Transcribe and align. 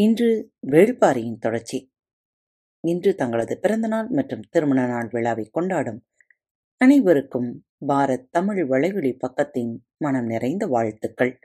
இன்று 0.00 0.52
வேள்பாரியின் 0.66 1.38
தொடர்ச்சி. 1.38 1.92
இன்று 2.80 3.14
தங்களது 3.14 3.58
பிறந்தநாள் 3.58 4.08
மற்றும் 4.08 4.40
திருமண 4.40 4.86
நாள் 4.86 5.08
விழாவை 5.10 5.48
கொண்டாடும் 5.52 6.06
அனைவருக்கும் 6.76 7.66
பாரத் 7.86 8.28
தமிழ் 8.30 8.66
வளைவெளி 8.66 9.16
பக்கத்தின் 9.16 9.76
மனம் 9.96 10.26
நிறைந்த 10.26 10.66
வாழ்த்துக்கள். 10.66 11.38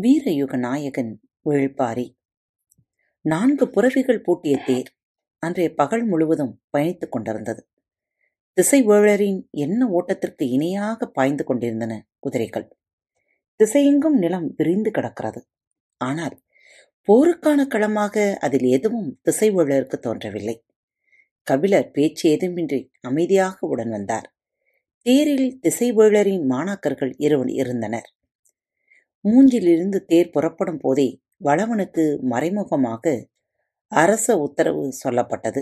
வீரயுக 0.00 0.58
நாயகன் 0.58 1.20
வேள்பாரி. 1.44 2.16
நான்கு 3.20 3.70
புறவிகள் 3.70 4.20
பூட்டிய 4.20 4.62
தேர் 4.66 4.96
அன்றைய 5.38 5.74
பகல் 5.74 6.04
முழுவதும் 6.04 6.62
பயணித்துக் 6.78 7.08
கொண்டிருந்தது. 7.08 7.68
திசைவேழரின் 8.60 9.50
என்ன 9.50 9.88
ஓட்டத்திற்கு 9.88 10.42
இணையாக 10.42 11.06
பாய்ந்து 11.06 11.44
கொண்டிருந்தன 11.44 12.08
குதிரைகள். 12.18 12.76
திசையெங்கும் 13.64 14.18
நிலம் 14.18 14.54
விரிந்து 14.56 14.90
கிடக்கிறது. 14.90 15.48
ஆனால் 16.00 16.36
போருக்கான 17.08 17.66
களமாக 17.66 18.36
அதில் 18.40 18.66
எதுவும் 18.66 19.18
திசைவேழருக்கு 19.24 19.98
தோன்றவில்லை. 19.98 20.56
கபிலர் 21.46 21.90
பேச்சு 21.90 22.24
ஏதுமின்றி 22.30 22.80
அமைதியாக 23.00 23.66
உடன் 23.66 23.88
வந்தார். 23.88 24.26
தேரில் 25.06 25.58
திசைவேளரின் 25.62 26.44
மாணாக்கர்கள் 26.50 27.12
இருவர் 27.16 27.48
இருந்தனர். 27.48 28.08
மூஞ்சிலிருந்து 29.24 29.98
தேர் 30.04 30.30
புறப்படும் 30.30 30.78
போதே 30.78 31.08
வளவனுக்கு 31.44 32.04
மறைமுகமாக 32.22 33.14
அரச 33.92 34.36
உத்தரவு 34.38 34.92
சொல்லப்பட்டது. 35.04 35.60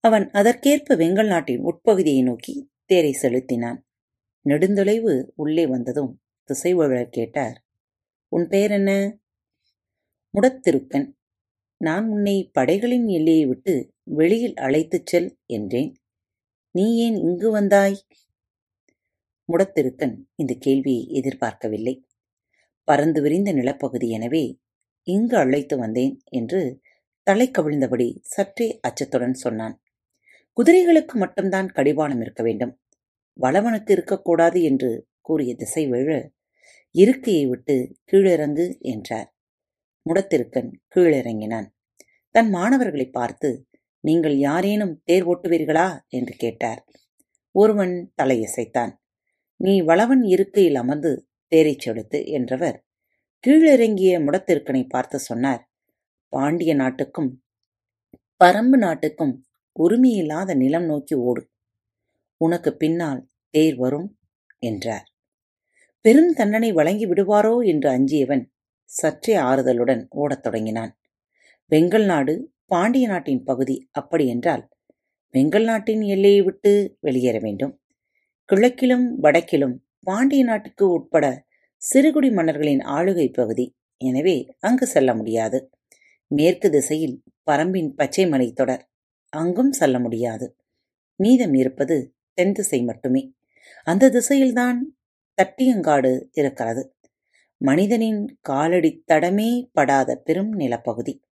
அவன் 0.00 0.30
அதற்கேற்ப 0.30 0.96
வெங்கல் 0.96 1.26
நாட்டின் 1.26 1.64
உட்பகுதியை 1.64 2.22
நோக்கி 2.22 2.54
தேரை 2.86 3.12
செலுத்தினான். 3.12 3.78
நெடுந்தொலைவு 4.46 5.14
உள்ளே 5.34 5.66
வந்ததும் 5.66 6.12
திசைவேளர் 6.48 7.10
கேட்டார் 7.10 7.56
உன் 8.32 8.48
பெயர் 8.48 8.70
என்ன? 8.70 9.18
முடத்திருக்கன். 10.34 11.06
நான் 11.80 12.08
உன்னை 12.08 12.50
படைகளின் 12.52 13.06
எல்லையை 13.08 13.46
விட்டு 13.46 13.74
வெளியில் 14.02 14.54
அழைத்துச் 14.54 15.06
செல் 15.06 15.38
என்றேன். 15.46 15.94
நீ 16.70 16.96
ஏன் 16.96 17.16
இங்கு 17.16 17.50
வந்தாய்? 17.50 17.98
முடத்திருக்கன் 19.48 20.16
இந்த 20.34 20.54
கேள்வியை 20.58 21.08
எதிர்பார்க்கவில்லை. 21.08 21.94
பறந்து 22.84 23.20
விரிந்த 23.22 23.52
நிலப்பகுதி 23.52 24.08
எனவே 24.08 24.58
இங்கு 25.02 25.36
அழைத்து 25.36 25.78
வந்தேன் 25.78 26.20
என்று 26.30 26.80
தலை 27.22 27.50
கவிழ்ந்தபடி 27.50 28.16
சற்றே 28.22 28.80
அச்சத்துடன் 28.88 29.32
சொன்னான். 29.32 29.82
குதிரைகளுக்கு 30.56 31.14
மட்டும்தான் 31.14 31.68
கடிவாளம் 31.68 32.20
இருக்க 32.20 32.42
வேண்டும். 32.42 32.80
வளவனுக்கு 33.40 33.90
இருக்கக்கூடாது 33.90 34.62
என்று 34.62 34.90
கூறிய 35.20 35.56
திசைவேழு 35.58 36.18
இருக்கையை 36.90 37.46
விட்டு 37.46 37.94
கீழிறங்கு 38.12 38.78
என்றார். 38.78 39.34
முடத்திருக்கன் 40.06 40.70
கீழிறங்கினான். 40.94 41.66
தன் 42.30 42.50
மாணவர்களை 42.50 43.10
பார்த்து 43.10 43.68
நீங்கள் 44.00 44.36
யாரேனும் 44.38 45.00
தேர் 45.04 45.26
ஓட்டுவீர்களா? 45.28 46.00
என்று 46.08 46.34
கேட்டார். 46.36 46.84
ஒருவன் 47.50 48.12
தலையசைத்தான். 48.22 48.92
நீ 49.56 49.80
வளவன் 49.80 50.22
இருக்கையில் 50.22 50.74
அமர்ந்து 50.74 51.28
தேரைச் 51.52 51.78
செலுத்து 51.78 52.26
என்றவர் 52.26 52.84
கீழிறங்கிய 53.46 54.12
முடத்திருக்கனை 54.18 54.88
பார்த்து 54.88 55.18
சொன்னார். 55.18 55.70
பாண்டிய 56.28 56.74
நாட்டுக்கும் 56.74 57.42
பரம்பு 58.44 58.76
நாட்டுக்கும் 58.76 59.34
உரிமையில்லாத 59.78 60.54
நிலம் 60.54 60.84
நோக்கி 60.84 61.14
ஓடு. 61.14 61.42
உனக்கு 62.36 62.76
பின்னால் 62.76 63.28
தேர் 63.50 63.76
வரும் 63.76 64.18
என்றார். 64.58 65.06
பெரும் 66.04 66.32
தண்டனை 66.32 66.72
வழங்கி 66.72 67.06
விடுவாரோ 67.06 67.66
என்று 67.66 67.88
அஞ்சியவன் 67.90 68.44
சற்றே 68.90 69.36
ஆறுதலுடன் 69.36 70.06
ஓடத் 70.08 70.42
தொடங்கினான். 70.42 70.92
வெங்கல் 71.70 72.04
நாடு 72.04 72.52
பாண்டிய 72.64 73.08
நாட்டின் 73.08 73.42
பகுதி 73.44 73.88
அப்படி 73.90 74.26
என்றால் 74.26 74.68
வெங்கல் 75.34 75.64
நாட்டின் 75.64 76.00
எல்லையை 76.00 76.42
விட்டு 76.42 76.96
வெளியேற 77.00 77.38
வேண்டும். 77.38 77.80
கிழக்கிலும் 78.48 79.06
வடக்கிலும் 79.22 79.76
பாண்டிய 80.02 80.44
நாட்டுக்கு 80.44 80.84
உட்பட 80.90 81.44
சிறுகுடி 81.82 82.32
மன்னர்களின் 82.32 82.78
ஆளுகை 82.78 83.32
பகுதி. 83.32 83.66
எனவே 84.00 84.36
அங்கு 84.58 84.86
செல்ல 84.86 85.14
முடியாது. 85.14 85.58
மேற்கு 86.30 86.70
திசையில் 86.70 87.22
பரம்பின் 87.50 87.90
பச்சை 87.90 88.26
மலை 88.26 88.52
தொடர். 88.52 88.82
அங்கும் 89.32 89.72
செல்ல 89.72 89.98
முடியாது. 89.98 90.56
மீதம் 91.16 91.54
இருப்பது 91.54 92.14
தென் 92.32 92.52
திசை 92.52 92.82
மட்டுமே. 92.82 93.22
அந்த 93.86 94.10
திசையில்தான் 94.10 94.78
தட்டியங்காடு 95.42 96.28
இருக்கிறது 96.32 96.96
மனிதனின் 97.56 98.38
காலடி 98.40 99.04
தடமே 99.12 99.70
படாத 99.72 100.16
பெரும் 100.16 100.52
நிலப்பகுதி. 100.52 101.24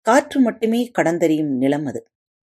காற்று 0.00 0.40
மட்டுமே 0.40 0.90
கடந்தறியும் 0.98 1.56
நிலம் 1.56 1.86
அது. 1.86 2.06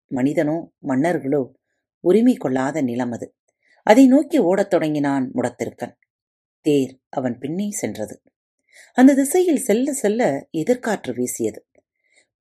மனிதனோ 0.06 0.72
மன்னர்களோ 0.78 1.54
உரிமை 2.00 2.34
கொள்ளாத 2.34 2.82
நிலம் 2.82 3.10
அது. 3.10 3.36
அதை 3.82 4.06
நோக்கி 4.06 4.38
ஓடத் 4.38 4.70
தொடங்கினான் 4.70 5.32
முடத்திருக்கன். 5.34 5.96
தேர் 6.60 7.00
அவன் 7.08 7.38
பின்னே 7.38 7.70
சென்றது. 7.70 8.22
அந்த 8.94 9.14
திசையில் 9.14 9.58
செல்ல 9.58 9.92
செல்ல 9.92 10.48
எதிர்காற்று 10.52 11.14
வீசியது. 11.14 11.66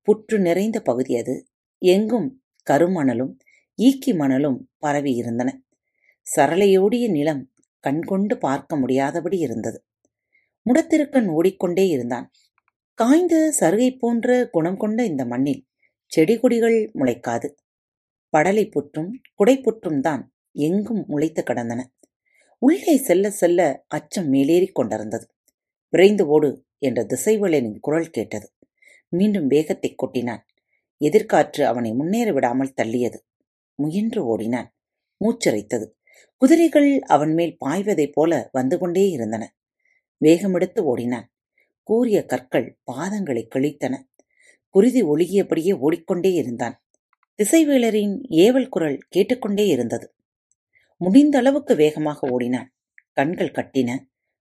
புற்று 0.07 0.39
நிறைந்த 0.39 0.81
பகுதி 0.81 1.17
அது. 1.17 1.47
எங்கும் 1.77 2.43
கருமணலும் 2.69 3.37
ஈக்கி 3.81 4.15
மணலும் 4.15 4.71
பரவி 4.77 5.13
இருந்தன 5.13 5.61
சரளையோடிய 6.35 7.09
நிலம் 7.09 7.50
கண்கொண்டு 7.81 8.37
பார்க்க 8.37 8.75
முடியாதபடி 8.75 9.37
இருந்தது. 9.37 9.85
முடத்திருக்கன் 10.65 11.27
ஓடிக்கொண்டே 11.27 11.87
இருந்தான். 11.87 12.31
காய்ந்த 12.93 13.53
சருகை 13.59 13.97
போன்ற 13.99 14.49
குணம் 14.51 14.77
கொண்ட 14.77 15.05
இந்த 15.05 15.25
மண்ணில் 15.25 15.67
செடி 16.05 16.39
கொடிகள் 16.39 16.91
முளைக்காது. 16.95 17.47
படலை 18.37 18.65
புற்றும் 18.69 19.09
குடைப்புற்றும் 19.37 19.99
தான் 19.99 20.33
எங்கும் 20.51 21.05
முளைத்து 21.09 21.41
கடந்தன. 21.43 21.81
உள்ளே 22.57 22.97
செல்ல 22.97 23.29
செல்ல 23.29 23.85
அச்சம் 23.87 24.33
மேலேறிக் 24.33 24.75
கொண்டிருந்தது. 24.75 25.25
விரைந்து 25.89 26.27
ஓடு 26.27 26.65
என்ற 26.77 27.03
திசைவளனின் 27.03 27.79
குரல் 27.79 28.09
கேட்டது. 28.09 28.53
மீண்டும் 29.09 29.47
வேகத்தை 29.47 29.95
கொட்டினான். 29.95 30.41
எதிர்காற்று 30.99 31.61
அவனை 31.61 31.93
முன்னேற 31.93 32.33
விடாமல் 32.33 32.73
தள்ளியது. 32.81 33.19
முயன்று 33.75 34.25
ஓடினான். 34.25 34.69
மூச்சரைத்தது. 35.21 35.87
குதிரைகள் 36.37 37.01
அவன் 37.01 37.33
மேல் 37.33 37.57
பாய்வதைப் 37.65 38.13
போல 38.13 38.49
வந்து 38.51 38.77
கொண்டே 38.77 39.09
இருந்தன. 39.09 39.55
வேகமெடுத்து 40.25 40.79
ஓடினான் 40.79 41.31
கூறிய 41.83 42.25
கற்கள் 42.25 42.77
பாதங்களை 42.91 43.47
கிழித்தன. 43.55 43.97
குருதி 44.69 45.03
ஒழுகியபடியே 45.03 45.77
ஓடிக்கொண்டே 45.77 46.33
இருந்தான். 46.33 46.83
திசைவேலரின் 47.43 48.21
ஏவல் 48.29 48.69
குரல் 48.69 48.99
கேட்டுக்கொண்டே 49.09 49.67
இருந்தது. 49.67 50.15
முடிந்த 50.97 51.37
அளவுக்கு 51.37 51.75
வேகமாக 51.75 52.27
ஓடினான். 52.29 52.75
கண்கள் 53.13 53.51
கட்டின. 53.51 53.97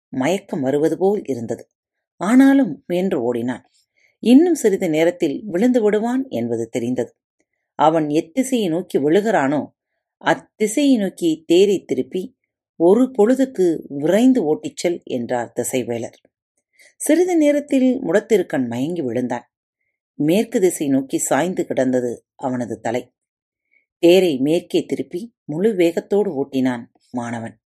மயக்கம் 0.08 0.60
வருவது 0.60 0.98
போல் 0.98 1.22
இருந்தது. 1.24 1.68
ஆனாலும் 2.16 2.84
முயன்று 2.86 3.22
ஓடினான். 3.22 3.70
இன்னும் 4.18 4.54
சிறிது 4.54 4.90
நேரத்தில் 4.90 5.44
விழுந்து 5.44 5.82
விடுவான் 5.82 6.26
என்பது 6.28 6.68
தெரிந்தது. 6.68 7.16
அவன் 7.74 8.06
எத்திசையை 8.06 8.68
நோக்கி 8.68 8.98
விழுகிறானோ 8.98 9.70
அத்திசையை 10.24 10.96
நோக்கி 10.98 11.44
தேரை 11.46 11.84
திருப்பி 11.84 12.36
ஒரு 12.76 13.12
பொழுதுக்கு 13.18 13.80
விரைந்து 13.88 14.44
ஓட்டிச் 14.44 14.76
செல் 14.76 15.00
என்றார் 15.04 15.52
திசைவேலர். 15.60 16.18
சிறிது 16.96 17.36
நேரத்தில் 17.36 18.02
முடத்திருக்கன் 18.02 18.66
மயங்கி 18.66 19.02
விழுந்தான். 19.02 19.52
மேற்கு 20.14 20.60
திசை 20.60 20.88
நோக்கி 20.88 21.18
சாய்ந்து 21.18 21.66
கிடந்தது 21.66 22.26
அவனது 22.34 22.80
தலை. 22.80 23.12
தேரை 23.98 24.38
மேற்கே 24.38 24.84
திருப்பி 24.84 25.34
முழு 25.44 25.74
வேகத்தோடு 25.74 26.44
ஓட்டினான் 26.44 26.84
மாணவன். 27.10 27.60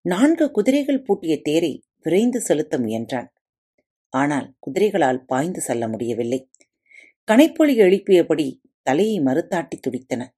நான்கு 0.00 0.50
குதிரைகள் 0.50 1.02
பூட்டிய 1.02 1.42
தேரை 1.42 1.84
விரைந்து 2.02 2.40
செலுத்த 2.40 2.78
முயன்றான். 2.78 3.28
ஆனால் 4.08 4.54
குதிரைகளால் 4.58 5.24
பாய்ந்து 5.26 5.60
செல்ல 5.60 5.88
முடியவில்லை. 5.88 6.50
கனைப்பொழி 7.30 7.76
எழுப்பியபடி 7.76 8.60
தலையை 8.82 9.20
மறுத்தாட்டி 9.20 9.78
துடித்தன. 9.80 10.34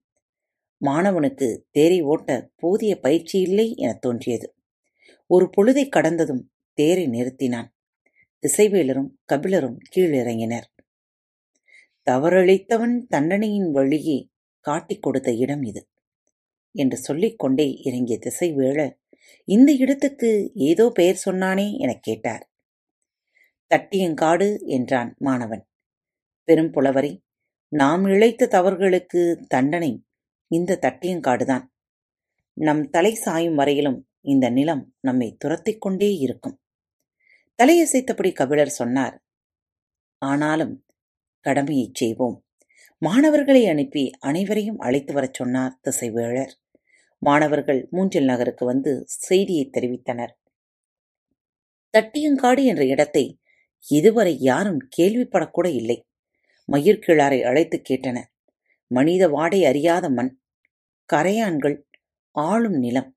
மாணவனுக்கு 0.85 1.59
தேரை 1.71 2.01
ஓட்ட 2.03 2.51
போதிய 2.57 2.99
பயிற்சி 3.01 3.41
இல்லை 3.41 3.75
எனத் 3.77 4.01
தோன்றியது. 4.01 4.55
ஒரு 5.27 5.51
பொழுதை 5.57 5.89
கடந்ததும் 5.89 6.53
தேரை 6.73 7.09
நிறுத்தினான். 7.09 7.69
திசைவேலரும் 8.43 9.11
கபிலரும் 9.33 9.79
கீழிறங்கினர். 9.97 10.67
தவறளித்தவன் 12.11 13.07
தண்டனையின் 13.09 13.71
வழியே 13.71 14.29
காட்டிக் 14.61 15.03
கொடுத்த 15.03 15.33
இடம் 15.33 15.63
இது 15.63 15.89
என்று 16.73 16.97
சொல்லிக்கொண்டே 16.97 17.73
இறங்கிய 17.83 18.19
திசைவேளர் 18.19 18.93
இந்த 19.45 19.73
இடத்துக்கு 19.73 20.51
ஏதோ 20.55 20.91
பெயர் 20.95 21.23
சொன்னானே 21.25 21.79
எனக் 21.79 22.03
கேட்டார். 22.03 22.51
தட்டியங்காடு 23.71 24.67
என்றான் 24.67 25.15
மாணவன். 25.19 25.69
பெரும் 26.45 26.71
புலவரை 26.71 27.23
நாம் 27.69 28.05
இழைத்த 28.07 28.47
தவறுகளுக்கு 28.47 29.41
தண்டனை 29.49 30.06
இந்த 30.49 30.79
தட்டியங்காடுதான் 30.83 31.65
நம் 32.53 32.91
தலை 32.91 33.15
சாயும் 33.15 33.55
வரையிலும் 33.55 34.09
இந்த 34.21 34.51
நிலம் 34.51 34.95
நம்மை 35.01 35.37
துரத்திக் 35.39 35.81
கொண்டே 35.81 36.15
இருக்கும். 36.17 36.61
தலையசைத்தபடி 37.63 38.33
கபிலர் 38.33 38.69
சொன்னார் 38.69 39.25
ஆனாலும் 40.19 40.85
கடமையைச் 41.41 41.95
செய்வோம். 41.95 42.45
மாணவர்களை 42.99 43.69
அனுப்பி 43.69 44.11
அனைவரையும் 44.19 44.79
அழைத்து 44.79 45.15
வரச் 45.15 45.35
சொன்னார் 45.35 45.81
திசைவேழர். 45.83 46.51
மாணவர்கள் 47.19 47.89
மூஞ்சில் 47.93 48.25
நகருக்கு 48.25 48.67
வந்து 48.67 49.05
செய்தியை 49.07 49.71
தெரிவித்தனர். 49.73 50.33
தட்டியங்காடு 51.99 52.65
என்ற 52.65 52.87
இடத்தை 52.87 53.41
இதுவரை 53.89 54.39
யாரும் 54.39 54.89
கேள்விப்படக்கூட 54.97 55.75
இல்லை. 55.75 56.07
மயிர்கிழாரை 56.73 57.43
அழைத்து 57.43 57.83
கேட்டனர். 57.89 58.35
மனித 58.87 59.29
வாடை 59.29 59.65
அறியாத 59.65 60.09
மண் 60.09 60.33
கரையான்கள் 61.13 61.77
ஆளும் 62.31 62.79
நிலம் 62.79 63.11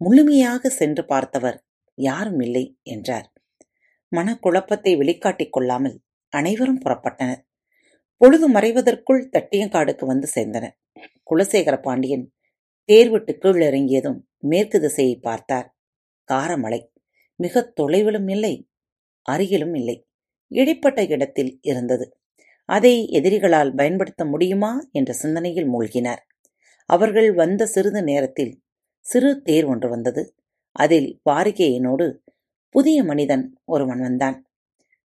முழுமையாக 0.00 0.68
சென்று 0.68 1.04
பார்த்தவர் 1.04 1.64
யாரும் 1.94 2.40
இல்லை 2.40 2.78
என்றார். 2.82 3.26
மனக்குழப்பத்தை 4.12 4.96
வெளிக்காட்டிக் 4.96 5.52
கொள்ளாமல் 5.52 5.96
அனைவரும் 6.32 6.80
புறப்பட்டனர். 6.80 7.42
பொழுது 8.20 8.50
மறைவதற்குள் 8.50 9.22
தட்டியங்காடுக்கு 9.28 10.04
வந்து 10.06 10.28
சேர்ந்தனர். 10.34 10.74
குலசேகர 11.30 11.80
பாண்டியன் 11.80 12.24
தேர்விட்டு 12.88 13.32
கீழ் 13.38 13.60
இறங்கியதும் 13.60 14.18
மேற்கு 14.38 14.80
திசையை 14.80 15.16
பார்த்தார். 15.18 15.68
காரமலை 16.28 16.80
மிக 17.36 17.72
தொலைவிலும் 17.80 18.28
இல்லை 18.28 18.54
அருகிலும் 19.26 19.74
இல்லை 19.74 19.96
இடைப்பட்ட 20.50 21.00
இடத்தில் 21.04 21.52
இருந்தது. 21.62 22.06
அதை 22.68 23.08
எதிரிகளால் 23.10 23.76
பயன்படுத்த 23.76 24.24
முடியுமா 24.24 24.88
என்ற 24.92 25.12
சிந்தனையில் 25.12 25.70
மூழ்கினார். 25.70 26.18
அவர்கள் 26.86 27.32
வந்த 27.32 27.66
சிறிது 27.66 28.02
நேரத்தில் 28.02 28.62
சிறு 29.00 29.42
தேர் 29.42 29.64
ஒன்று 29.64 29.88
வந்தது. 29.88 30.34
அதில் 30.72 31.20
வாரிகையினோடு 31.30 32.18
புதிய 32.68 33.04
மனிதன் 33.04 33.58
ஒருவன் 33.64 34.00
வந்தான். 34.00 34.46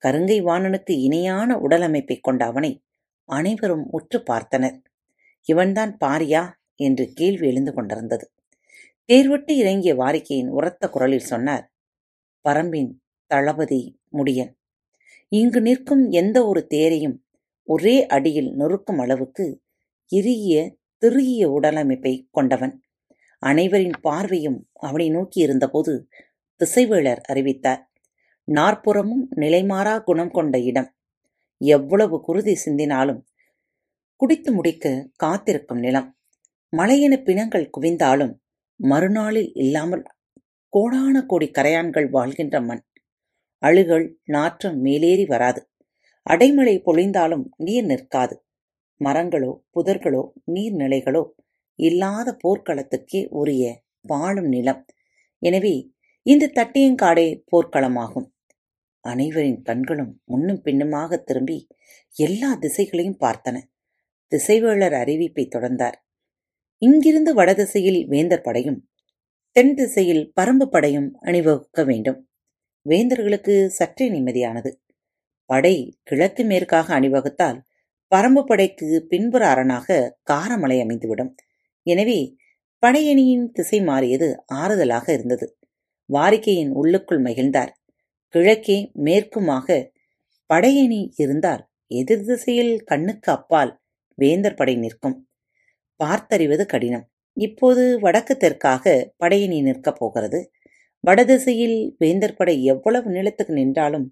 கருங்கை 0.05 0.43
வாணனுக்கு 0.43 0.91
இணையான 0.91 1.57
உடலமைப்பைக் 1.57 2.21
கொண்ட 2.21 2.45
அவனை 2.45 2.83
அனைவரும் 3.25 3.89
உற்று 3.91 4.23
பார்த்தனர். 4.31 4.81
இவன்தான் 5.45 5.97
பாரியா? 6.05 6.53
என்று 6.77 7.11
கேள்வி 7.15 7.47
எழுந்து 7.47 7.75
கொண்டிருந்தது. 7.75 8.33
தேர்வட்டு 9.13 9.51
இறங்கிய 9.51 9.95
வாரிக்கையின் 9.95 10.49
உரத்த 10.49 10.89
குரலில் 10.89 11.19
சொன்னார் 11.19 11.73
பரம்பின் 12.49 12.91
தளபதி 13.27 14.01
முடியன். 14.13 14.53
இங்கு 15.29 15.61
நிற்கும் 15.61 16.11
எந்த 16.11 16.47
ஒரு 16.47 16.67
தேரையும் 16.67 17.24
ஒரே 17.65 18.07
அடியில் 18.07 18.55
நொறுக்கும் 18.55 18.99
அளவுக்கு 18.99 19.63
இறுகிய 20.11 20.77
திருகிய 20.99 21.51
உடலமைப்பை 21.51 22.27
கொண்டவன். 22.31 22.83
அனைவரின் 23.39 23.97
பார்வையும் 24.01 24.69
அவனை 24.73 25.11
நோக்கி 25.11 25.41
இருந்தபோது 25.41 26.09
திசைவேளர் 26.61 27.21
அறிவித்தார் 27.21 27.91
நாற்புறமும் 28.45 29.29
நிலைமாறா 29.37 30.03
குணம் 30.03 30.31
கொண்ட 30.31 30.59
இடம். 30.59 30.97
எவ்வளவு 31.57 32.21
குருதி 32.21 32.59
சிந்தினாலும் 32.65 33.23
குடித்து 34.17 34.53
முடிக்க 34.53 35.11
காத்திருக்கும் 35.17 35.79
நிலம். 35.79 36.17
மலையென 36.77 37.23
பிணங்கள் 37.23 37.71
குவிந்தாலும் 37.81 38.35
மறுநாளில் 38.77 39.53
இல்லாமல் 39.55 40.05
கோடான 40.73 41.23
கோடி 41.27 41.51
கரையான்கள் 41.59 42.09
வாழ்கின்ற 42.11 42.61
மண். 42.61 42.83
அழுகள் 43.59 44.19
நாற்றம் 44.25 44.79
மேலேறி 44.81 45.25
வராது. 45.25 45.69
அடைமழை 46.27 46.77
பொழிந்தாலும் 46.79 47.45
நீர் 47.57 47.85
நிற்காது. 47.85 48.35
மரங்களோ 49.01 49.53
புதர்களோ 49.75 50.23
நீர்நிலைகளோ 50.53 51.23
இல்லாத 51.79 52.29
போர்க்களத்துக்கே 52.43 53.21
உரிய 53.29 53.65
வாழும் 54.01 54.49
நிலம். 54.49 54.85
எனவே 55.39 55.75
இந்த 56.23 56.53
தட்டியங்காடே 56.55 57.43
போர்க்களமாகும். 57.53 58.29
அனைவரின் 59.01 59.63
கண்களும் 59.63 60.13
முன்னும் 60.25 60.61
பின்னுமாக 60.61 61.17
திரும்பி 61.17 61.67
எல்லா 62.17 62.51
திசைகளையும் 62.55 63.21
பார்த்தன. 63.21 63.57
திசைவேளர் 64.33 64.97
அறிவிப்பை 65.03 65.45
தொடர்ந்தார். 65.49 65.97
இங்கிருந்து 66.79 67.35
வடதிசையில் 67.35 68.01
வேந்தர் 68.07 68.41
படையும் 68.41 68.81
தென் 69.53 69.75
திசையில் 69.75 70.33
பரம்பு 70.41 70.67
படையும் 70.67 71.11
அணிவகுக்க 71.21 71.85
வேண்டும். 71.85 72.19
வேந்தர்களுக்கு 72.87 73.55
சற்றே 73.67 74.07
நிம்மதியானது. 74.11 74.71
படை 75.45 75.99
கிழக்கு 76.03 76.45
மேற்காக 76.45 77.01
அணிவகுத்தால் 77.01 77.59
பரம்பு 78.13 78.43
படைக்கு 78.45 79.07
பின்புற 79.09 79.49
அரணாக 79.49 80.19
காரமலை 80.31 80.79
அமைந்துவிடும். 80.81 81.35
எனவே 81.83 82.37
படையணியின் 82.83 83.47
திசை 83.51 83.81
மாறியது 83.81 84.45
ஆறுதலாக 84.55 85.13
இருந்தது. 85.13 85.59
வாரிக்கையின் 86.09 86.73
உள்ளுக்குள் 86.73 87.23
மகிழ்ந்தார். 87.23 87.73
கிழக்கே 88.29 88.91
மேற்குமாக 89.05 89.93
படையணி 90.51 91.13
இருந்தால் 91.17 91.63
எதிர் 91.87 92.25
திசையில் 92.25 92.83
கண்ணுக்கு 92.85 93.33
அப்பால் 93.33 93.73
வேந்தர் 94.15 94.55
படை 94.55 94.75
நிற்கும். 94.77 95.17
பார்த்தறிவது 96.01 96.67
கடினம். 96.67 97.07
இப்போது 97.37 98.01
வடக்கு 98.01 98.37
தெற்காக 98.41 99.13
படையணி 99.25 99.63
நிற்கப் 99.63 99.99
போகிறது. 99.99 100.51
வடதிசையில் 101.01 101.97
வேந்தர் 101.99 102.37
படை 102.37 102.65
எவ்வளவு 102.65 103.11
நிலத்துக்கு 103.11 103.55
நின்றாலும் 103.55 104.07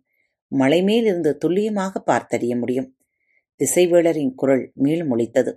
மலை 0.61 0.81
மேலிருந்து 0.83 1.31
துல்லியமாக 1.39 2.03
பார்த்தறிய 2.07 2.55
முடியும். 2.59 2.89
திசைவேளரின் 3.61 4.33
குரல் 4.35 4.65
மீள் 4.75 5.05
ஒழித்தது 5.09 5.53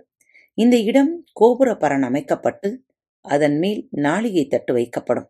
இந்த 0.58 0.76
இடம் 0.80 1.12
கோபுர 1.32 1.68
பரன் 1.74 2.02
அமைக்கப்பட்டு 2.02 2.68
அதன் 3.24 3.56
மேல் 3.58 3.80
நாளிகை 3.96 4.44
தட்டு 4.48 4.72
வைக்கப்படும். 4.76 5.28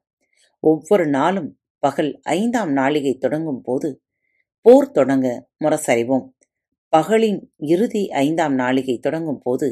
ஒவ்வொரு 0.64 1.06
நாளும் 1.08 1.50
பகல் 1.82 2.10
ஐந்தாம் 2.30 2.72
நாளிகை 2.76 3.14
தொடங்கும் 3.18 3.62
போது 3.62 3.88
போர் 4.66 4.90
தொடங்க 4.90 5.26
முரசறிவோம். 5.64 6.26
பகலின் 6.92 7.40
இறுதி 7.66 8.02
ஐந்தாம் 8.24 8.54
நாளிகை 8.58 8.96
தொடங்கும் 8.98 9.40
போது 9.42 9.68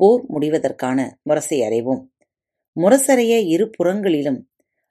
போர் 0.00 0.22
முடிவதற்கான 0.30 0.98
முரசை 1.28 1.58
அறைவோம் 1.66 2.02
முரசறைய 2.76 3.34
இரு 3.46 3.66
புறங்களிலும் 3.70 4.40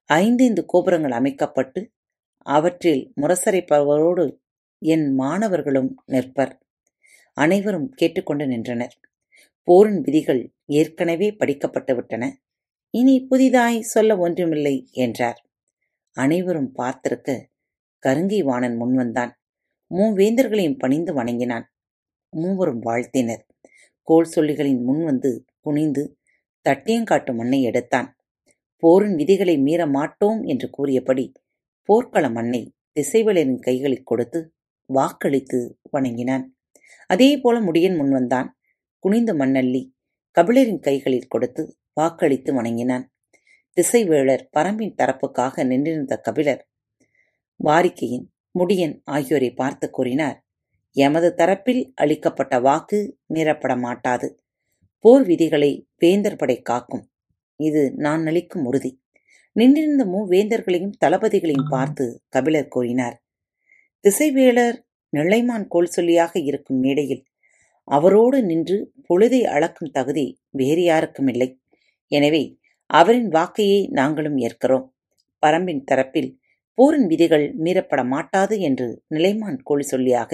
ஐந்தைந்து 0.09 0.61
கோபுரங்கள் 0.65 1.11
அமைக்கப்பட்டு 1.11 1.81
அவற்றில் 2.47 3.03
முரசரைப்பவரோடு 3.21 4.25
என் 4.81 5.05
மாணவர்களும் 5.13 5.89
நிற்பர். 6.07 6.53
அனைவரும் 7.37 7.89
கேட்டுக்கொண்டு 7.89 8.47
நின்றனர். 8.47 8.95
போரின் 9.67 10.01
விதிகள் 10.01 10.41
ஏற்கனவே 10.65 11.27
படிக்கப்பட்டுவிட்டன 11.39 12.25
இனி 12.93 13.15
புதிதாய் 13.25 13.79
சொல்ல 13.81 14.17
ஒன்றுமில்லை 14.17 14.75
என்றார். 14.91 15.39
அனைவரும் 16.17 16.71
பார்த்திருக்க 16.77 17.31
கருங்கை 18.03 18.39
வாணன் 18.43 18.77
முன்வந்தான் 18.81 19.33
மூவேந்தர்களையும் 19.91 20.79
பணிந்து 20.79 21.11
வணங்கினான். 21.13 21.65
மூவரும் 22.33 22.79
வாழ்த்தினர். 22.79 23.43
கோல் 24.07 24.31
சொல்லிகளின் 24.35 24.81
முன் 24.81 25.03
வந்து 25.03 25.31
குனிந்து 25.59 26.03
தட்டியங்காட்டு 26.65 27.31
மண்ணை 27.35 27.59
எடுத்தான். 27.63 28.09
போரின் 28.83 29.15
விதிகளை 29.15 29.55
மீற 29.57 29.81
மாட்டோம் 29.87 30.41
என்று 30.43 30.67
கூறியபடி 30.69 31.25
போர்க்கள 31.89 32.29
மண்ணை 32.29 32.61
திசைவலரின் 32.95 33.59
கைகளில் 33.59 34.03
கொடுத்து 34.03 34.39
வாக்களித்து 34.89 35.59
வணங்கினான். 35.91 36.43
அதே 37.07 37.37
போல 37.37 37.59
முடியன் 37.59 37.97
முன்வந்தான் 37.99 38.47
குனிந்த 39.03 39.33
மண்ணள்ளி 39.33 39.81
கபிலரின் 40.37 40.79
கைகளில் 40.79 41.27
கொடுத்து 41.27 41.63
வாக்களித்து 41.93 42.53
வணங்கினான். 42.53 43.05
திசைவேளர் 43.77 44.43
பரம்பின் 44.57 44.97
தரப்புக்காக 44.97 45.65
நின்றிருந்த 45.65 46.17
கபிலர் 46.17 46.61
வாரிக்கையின் 47.59 48.25
முடியன் 48.59 48.95
ஆகியோரை 49.03 49.49
பார்த்து 49.53 49.89
கூறினார் 49.89 50.37
எமது 50.95 51.33
தரப்பில் 51.37 51.81
அளிக்கப்பட்ட 51.95 52.59
வாக்கு 52.59 52.99
மீறப்பட 53.33 53.73
மாட்டாது 53.79 54.27
போர் 54.99 55.25
விதிகளை 55.25 55.71
வேந்தர் 55.97 56.37
படை 56.37 56.61
காக்கும். 56.61 57.03
இது 57.59 57.81
நான் 57.95 58.25
அளிக்கும் 58.25 58.65
உறுதி. 58.65 58.91
நின்றிருந்த 59.57 60.03
மூ 60.05 60.19
வேந்தர்களையும் 60.29 60.97
தளபதிகளையும் 61.05 61.69
பார்த்து 61.69 62.05
கபிலர் 62.29 62.67
கூறினார் 62.67 63.15
திசைவேளர் 64.03 64.77
நிலைமான் 65.13 65.65
கோல் 65.67 65.93
சொல்லியாக 65.95 66.33
இருக்கும் 66.43 66.79
மேடையில் 66.79 67.23
அவரோடு 67.87 68.37
நின்று 68.43 68.77
பொழுதை 69.07 69.41
அளக்கும் 69.45 69.91
தகுதி 69.91 70.25
வேறு 70.49 70.83
யாருக்கும் 70.83 71.27
இல்லை. 71.27 71.49
எனவே 72.11 72.43
அவரின் 72.89 73.29
வாக்கையை 73.29 73.79
நாங்களும் 73.89 74.37
ஏற்கிறோம். 74.37 74.85
பரம்பின் 75.43 75.81
தரப்பில் 75.91 76.29
போரின் 76.77 77.07
விதிகள் 77.07 77.45
மீறப்பட 77.55 78.01
மாட்டாது 78.05 78.55
என்று 78.59 78.87
நிலைமான் 79.15 79.59
கோழி 79.63 79.85
சொல்லியாக 79.91 80.31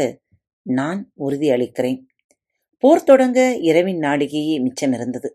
நான் 0.66 1.00
உறுதி 1.14 1.48
அளிக்கிறேன். 1.50 2.00
போர் 2.84 3.04
தொடங்க 3.04 3.40
இரவின் 3.60 4.02
நாளிகையே 4.04 4.56
மிச்சமிருந்தது. 4.66 5.30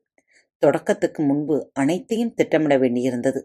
தொடக்கத்துக்கு 0.62 1.20
முன்பு 1.26 1.56
அனைத்தையும் 1.72 2.34
திட்டமிட 2.34 2.74
வேண்டியிருந்தது. 2.78 3.40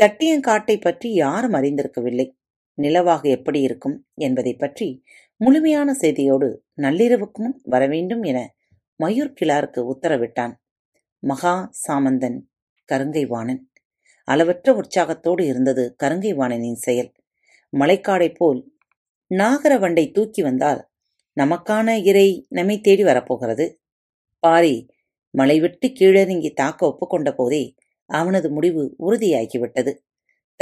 தட்டியங்காட்டை 0.00 0.80
பற்றி 0.80 1.08
யாரும் 1.12 1.52
அறிந்திருக்கவில்லை. 1.52 2.26
நிலவாக 2.78 3.22
எப்படி 3.28 3.60
இருக்கும் 3.60 3.96
என்பதை 4.14 4.52
பற்றி 4.54 4.88
முழுமையான 5.36 5.94
செய்தியோடு 5.94 6.48
நள்ளிரவுக்கும் 6.82 7.52
வரவேண்டும் 7.62 8.22
என 8.22 8.38
மயூர் 9.00 9.32
கிளாருக்கு 9.40 9.80
உத்தரவிட்டான். 9.92 10.54
மகா 11.22 11.54
சாமந்தன் 11.82 12.38
கருங்கைவாணன். 12.88 13.60
அளவற்ற 14.28 14.72
உற்சாகத்தோடு 14.74 15.42
இருந்தது 15.46 15.84
கருங்கைவாணனின் 16.02 16.80
செயல். 16.86 17.10
மலைக்காடைப் 17.72 18.38
போல் 18.38 18.60
நாகர 19.30 19.72
வண்டை 19.78 20.04
தூக்கி 20.12 20.42
வந்தால் 20.42 20.80
நமக்கான 21.36 21.88
இறை 22.04 22.28
நம்மை 22.48 22.80
தேடி 22.80 23.02
வரப்போகிறது. 23.02 23.66
பாரி 24.42 24.74
மலை 25.34 25.60
விட்டு 25.60 25.88
கீழிறங்கி 25.88 26.50
தாக்க 26.52 26.86
ஒப்புக்கொண்ட 26.86 27.30
போதே 27.34 27.62
அவனது 28.10 28.50
முடிவு 28.50 28.96
உறுதியாகிவிட்டது. 28.98 29.94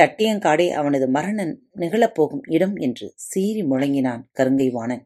தட்டியங்காடே 0.02 0.70
அவனது 0.70 1.08
மரணன் 1.08 1.58
நிகழப்போகும் 1.76 2.40
இடம் 2.48 2.76
என்று 2.76 3.12
சீறி 3.16 3.62
முழங்கினான் 3.62 4.22
கருங்கைவாணன். 4.38 5.04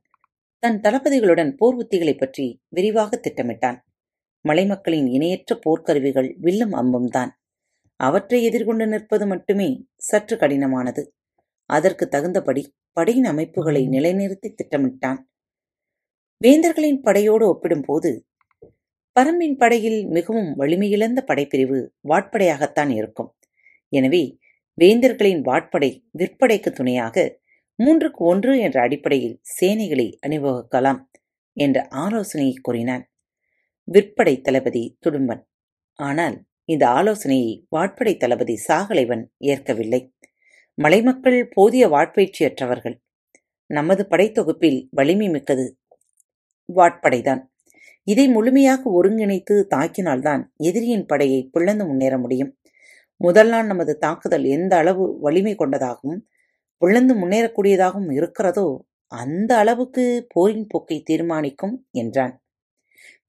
தன் 0.59 0.81
தளபதிகளுடன் 0.81 1.53
போர் 1.57 1.75
உத்திகளைப் 1.75 2.19
பற்றி 2.19 2.63
விரிவாக 2.69 3.21
திட்டமிட்டான். 3.21 3.79
மலைமக்களின் 4.49 5.07
இணையற்ற 5.07 5.59
போர்க்கருவிகள் 5.59 6.35
வில்லும் 6.37 6.73
அம்பும் 6.73 7.09
தான் 7.09 7.41
அவற்றை 7.97 8.43
எதிர்கொண்டு 8.43 8.87
நிற்பது 8.87 9.27
மட்டுமே 9.27 9.87
சற்று 9.97 10.37
கடினமானது. 10.37 11.07
அதற்கு 11.67 12.09
தகுந்தபடி 12.09 12.75
படையின் 12.93 13.25
அமைப்புகளை 13.25 13.89
நிலைநிறுத்தி 13.89 14.55
திட்டமிட்டான். 14.55 15.19
வேந்தர்களின் 16.45 17.03
படையோடு 17.03 17.49
ஒப்பிடும்போது 17.49 18.27
பரம்பின் 19.17 19.57
படையில் 19.57 20.07
மிகவும் 20.07 20.51
வலிமையிழந்த 20.59 21.21
படைப்பிரிவு 21.27 21.79
வாட்படையாகத்தான் 22.09 22.91
இருக்கும். 22.91 23.31
எனவே 23.89 24.23
வேந்தர்களின் 24.79 25.41
வாட்படை 25.41 25.91
விற்படைக்கு 26.19 26.71
துணையாக 26.71 27.41
மூன்றுக்கு 27.79 28.23
ஒன்று 28.25 28.59
என்ற 28.59 28.81
அடிப்படையில் 28.81 29.41
சேனைகளை 29.61 30.07
அணிவகுக்கலாம் 30.27 31.01
என்ற 31.57 31.79
ஆலோசனையை 31.89 32.55
கூறினான். 32.63 33.05
விற்படை 33.89 34.35
தளபதி 34.41 34.97
துடும்பன். 35.07 35.43
ஆனால் 35.99 36.37
இந்த 36.65 36.89
ஆலோசனையை 36.89 37.67
வாட்படை 37.69 38.17
தளபதி 38.17 38.59
சாகலைவன் 38.69 39.25
ஏற்கவில்லை. 39.37 40.15
மலைமக்கள் 40.79 41.49
போதிய 41.49 41.89
வாட்பயிற்சியற்றவர்கள். 41.89 42.97
நமது 43.71 44.07
படைத்தொகுப்பில் 44.11 44.89
வலிமை 44.91 45.29
மிக்கது 45.29 45.79
வாட்படைதான். 46.69 47.43
இதை 48.07 48.27
முழுமையாக 48.29 48.91
ஒருங்கிணைத்து 48.99 49.55
தாக்கினால்தான் 49.75 50.43
எதிரியின் 50.69 51.07
படையை 51.07 51.41
பிளந்து 51.55 51.85
முன்னேற 51.87 52.15
முடியும். 52.19 52.51
முதல் 53.21 53.51
நாள் 53.53 53.67
நமது 53.67 53.93
தாக்குதல் 54.05 54.47
எந்த 54.57 54.73
அளவு 54.77 55.05
வலிமை 55.21 55.55
கொண்டதாகவும் 55.55 56.21
பிளந்து 56.83 57.15
முன்னேறக்கூடியதாகவும் 57.15 58.11
இருக்கிறதோ 58.19 58.67
அந்த 59.13 59.51
அளவுக்கு 59.63 60.05
போரின் 60.35 60.67
போக்கை 60.67 60.99
தீர்மானிக்கும் 61.03 61.75
என்றான். 61.93 62.35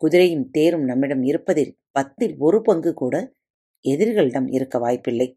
குதிரையும் 0.01 0.45
தேரும் 0.51 0.85
நம்மிடம் 0.85 1.23
இருப்பதில் 1.23 1.73
பத்தில் 1.91 2.35
ஒரு 2.37 2.59
பங்கு 2.61 2.91
கூட 2.93 3.15
எதிரிகளிடம் 3.85 4.47
இருக்க 4.57 4.75
வாய்ப்பில்லை. 4.79 5.27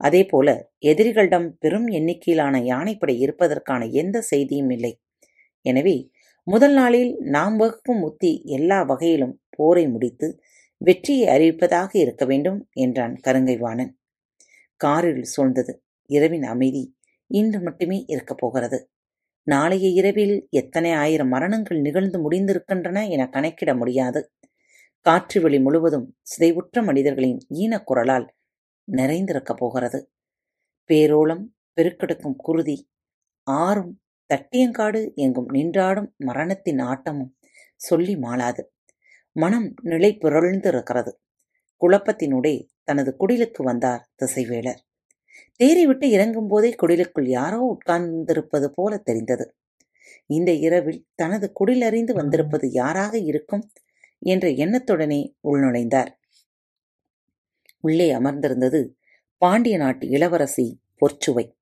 அதேபோல 0.00 0.48
எதிரிகளிடம் 0.90 1.48
பெரும் 1.62 1.88
எண்ணிக்கையிலான 1.98 2.54
யானைப்படை 2.70 3.14
இருப்பதற்கான 3.24 3.82
எந்த 4.02 4.16
செய்தியும் 4.30 4.72
இல்லை. 4.76 4.92
எனவே 5.64 5.96
முதல் 6.44 6.72
நாளில் 6.72 7.16
நாம் 7.18 7.56
வகுக்கும் 7.56 8.02
உத்தி 8.02 8.42
எல்லா 8.44 8.82
வகையிலும் 8.82 9.42
போரை 9.50 9.88
முடித்து 9.88 10.40
வெற்றியை 10.76 11.28
அறிவிப்பதாக 11.28 11.88
இருக்க 11.92 12.24
வேண்டும் 12.24 12.68
என்றான் 12.72 13.20
கருங்கைவாணன். 13.26 13.90
காரில் 14.76 15.24
சூழ்ந்தது. 15.36 15.76
இரவின் 16.02 16.42
அமைதி 16.42 16.96
இன்று 17.26 17.60
மட்டுமே 17.60 18.04
இருக்கப் 18.06 18.36
போகிறது. 18.36 18.90
நாளைய 19.42 19.88
இரவில் 19.88 20.46
எத்தனை 20.50 20.92
ஆயிரம் 20.92 21.28
மரணங்கள் 21.28 21.80
நிகழ்ந்து 21.80 22.30
முடிந்திருக்கின்றன 22.30 23.08
என 23.08 23.28
கணக்கிட 23.28 23.74
முடியாது. 23.74 24.32
காற்று 25.00 25.40
வெளி 25.40 25.60
முழுவதும் 25.60 26.16
சிதைவுற்ற 26.22 26.84
மனிதர்களின் 26.84 27.38
ஈனக்குரலால் 27.54 28.28
நிறைந்திருக்கப் 28.92 29.56
போகிறது. 29.56 30.12
பேரோளம் 30.88 31.44
பெருக்கெடுக்கும் 31.76 32.36
குருதி 32.36 32.88
ஆறும் 33.42 34.01
தட்டியங்காடு 34.32 35.14
எங்கும் 35.14 35.48
நின்றாடும் 35.48 36.12
மரணத்தின் 36.16 36.78
ஆட்டமும் 36.78 37.34
சொல்லி 37.76 38.16
மாளாது. 38.16 38.60
மனம் 39.32 39.74
நிலை 39.82 40.18
புரழ்ந்திருக்கிறது. 40.20 41.12
குழப்பத்தினுடைய 41.80 42.00
குழப்பத்தினுடே 42.04 42.68
தனது 42.84 43.16
குடிலுக்கு 43.20 43.62
வந்தார் 43.62 44.08
திசைவேலர். 44.24 44.78
தேரை 45.56 45.86
விட்டு 45.86 46.10
இறங்கும் 46.10 46.46
போதே 46.46 46.74
குடிலுக்குள் 46.82 47.28
யாரோ 47.28 47.76
உட்கார்ந்திருப்பது 47.76 48.66
போல 48.66 48.96
தெரிந்தது. 48.96 49.56
இந்த 50.26 50.52
இரவில் 50.52 51.06
தனது 51.14 51.52
குடிலறிந்து 51.60 52.12
வந்திருப்பது 52.12 52.70
யாராக 52.70 53.18
இருக்கும் 53.18 53.70
என்ற 54.18 54.48
எண்ணத்துடனே 54.48 55.36
உள்நுழைந்தார். 55.48 56.08
உள்ளே 57.80 58.12
அமர்ந்திருந்தது 58.14 58.94
பாண்டிய 59.38 59.76
நாட்டு 59.76 60.08
இளவரசி 60.08 60.80
பொற்சுவை. 61.00 61.52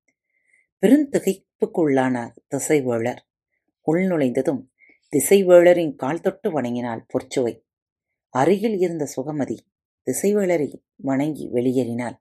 பெருந்திகைப்புக்குள்ளானார் 0.82 2.36
திசைவேளர். 2.50 3.18
உள்நுழைந்ததும் 3.86 4.60
திசைவேளரின் 5.12 5.94
கால் 5.94 6.20
தொட்டு 6.20 6.48
வணங்கினாள் 6.50 7.06
பொற்சுவை. 7.12 7.64
அருகில் 8.28 8.78
இருந்த 8.78 9.08
சுகமதி 9.16 9.58
திசைவேளரை 10.06 10.74
வணங்கி 10.96 11.48
வெளியேறினாள். 11.52 12.16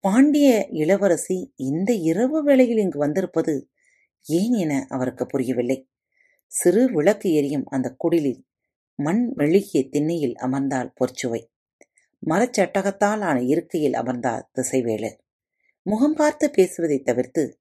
பாண்டிய 0.00 0.66
இளவரசி 0.70 1.52
இந்த 1.56 1.92
இரவு 1.92 2.42
வேளையில் 2.42 2.78
இங்கு 2.78 2.98
வந்திருப்பது 2.98 3.70
ஏன் 4.22 4.52
என 4.52 4.86
அவருக்கு 4.88 5.26
புரியவில்லை. 5.26 5.88
சிறு 6.46 6.92
விளக்கு 6.92 7.32
எரியும் 7.32 7.66
அந்த 7.66 7.94
குடிலில் 7.96 8.46
மண் 8.94 9.32
மெழுகிய 9.34 9.88
திண்ணையில் 9.88 10.34
அமர்ந்தாள் 10.34 10.92
பொற்சுவை. 11.00 11.42
மரச்சட்டகத்தால் 12.26 13.20
ஆன 13.20 13.42
இருக்கையில் 13.42 13.94
அமர்ந்தார் 13.94 14.50
திசைவேளர். 14.54 15.18
முகம் 15.82 16.14
பார்த்து 16.14 16.50
பேசுவதை 16.50 17.02
தவிர்த்து 17.02 17.60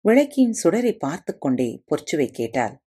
விளக்கின் 0.00 0.54
சுடரை 0.62 0.98
பார்த்து 0.98 1.38
கொண்டே 1.38 1.84
பொற்சுவை 1.88 2.32
கேட்டாள். 2.32 2.82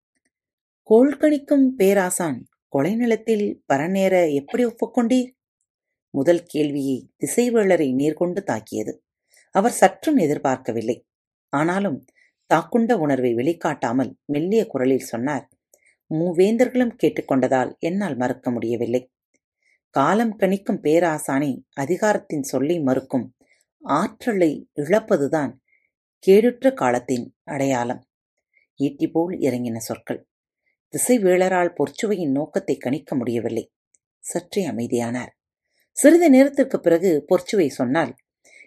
கோள்கணிக்கும் 0.89 1.67
பேராசான் 1.77 2.46
கொலை 2.67 2.96
நிலத்தில் 2.96 3.63
பரநேர 3.74 4.34
எப்படி 4.34 4.65
ஒப்புக்கொண்டீர்? 4.65 5.29
முதல் 6.10 6.43
கேள்வியை 6.43 7.10
திசைவேளரை 7.20 7.93
நேர்கொண்டு 7.96 8.43
தாக்கியது. 8.43 9.03
அவர் 9.51 9.72
சற்றும் 9.72 10.17
எதிர்பார்க்கவில்லை. 10.17 11.05
ஆனாலும் 11.50 12.05
தாக்குண்ட 12.46 12.98
உணர்வை 12.98 13.34
வெளிக்காட்டாமல் 13.34 14.17
மெல்லிய 14.25 14.67
குரலில் 14.67 15.10
சொன்னார். 15.12 15.50
மூவேந்தர்களும் 16.10 16.96
கேட்டுக்கொண்டதால் 17.03 17.77
என்னால் 17.79 18.15
மறுக்க 18.15 18.51
முடியவில்லை. 18.51 19.12
காலம் 19.89 20.39
கணிக்கும் 20.39 20.84
பேராசானை 20.84 21.51
அதிகாரத்தின் 21.74 22.43
சொல்லை 22.43 22.79
மறுக்கும் 22.79 23.36
ஆற்றலை 23.84 24.70
இழப்பதுதான் 24.75 25.51
கேடுற்ற 26.27 26.74
காலத்தின் 26.74 27.36
அடையாளம். 27.44 28.08
ஈட்டி 28.75 29.08
போல் 29.08 29.38
இறங்கின 29.38 29.77
சொற்கள். 29.77 30.27
திசைவேளரால் 30.94 31.74
பொற்சுவையின் 31.75 32.32
நோக்கத்தை 32.32 32.77
கணிக்க 32.77 33.15
முடியவில்லை. 33.15 33.74
சற்றே 34.20 34.68
அமைதியானார். 34.68 35.30
சிறிது 35.92 36.30
நேரத்திற்கு 36.30 36.80
பிறகு 36.80 37.25
பொற்சுவை 37.30 37.68
சொன்னால் 37.68 38.15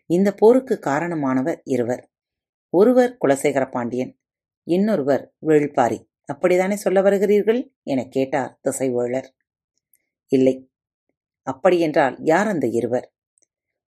இந்த 0.06 0.32
போருக்கு 0.32 0.78
காரணமானவர் 0.86 1.60
இருவர். 1.64 2.10
ஒருவர் 2.68 3.16
குலசேகர 3.20 3.70
பாண்டியன் 3.70 4.18
இன்னொருவர் 4.62 5.34
வேள்பாரி. 5.46 6.08
அப்படித்தானே 6.25 6.76
சொல்ல 6.76 7.00
வருகிறீர்கள்? 7.00 7.72
என 7.82 8.04
கேட்டார் 8.04 8.60
திசைவேளர். 8.68 9.26
இல்லை. 10.26 10.70
அப்படியென்றால் 11.42 12.16
யார் 12.20 12.46
அந்த 12.46 12.66
இருவர்? 12.66 13.14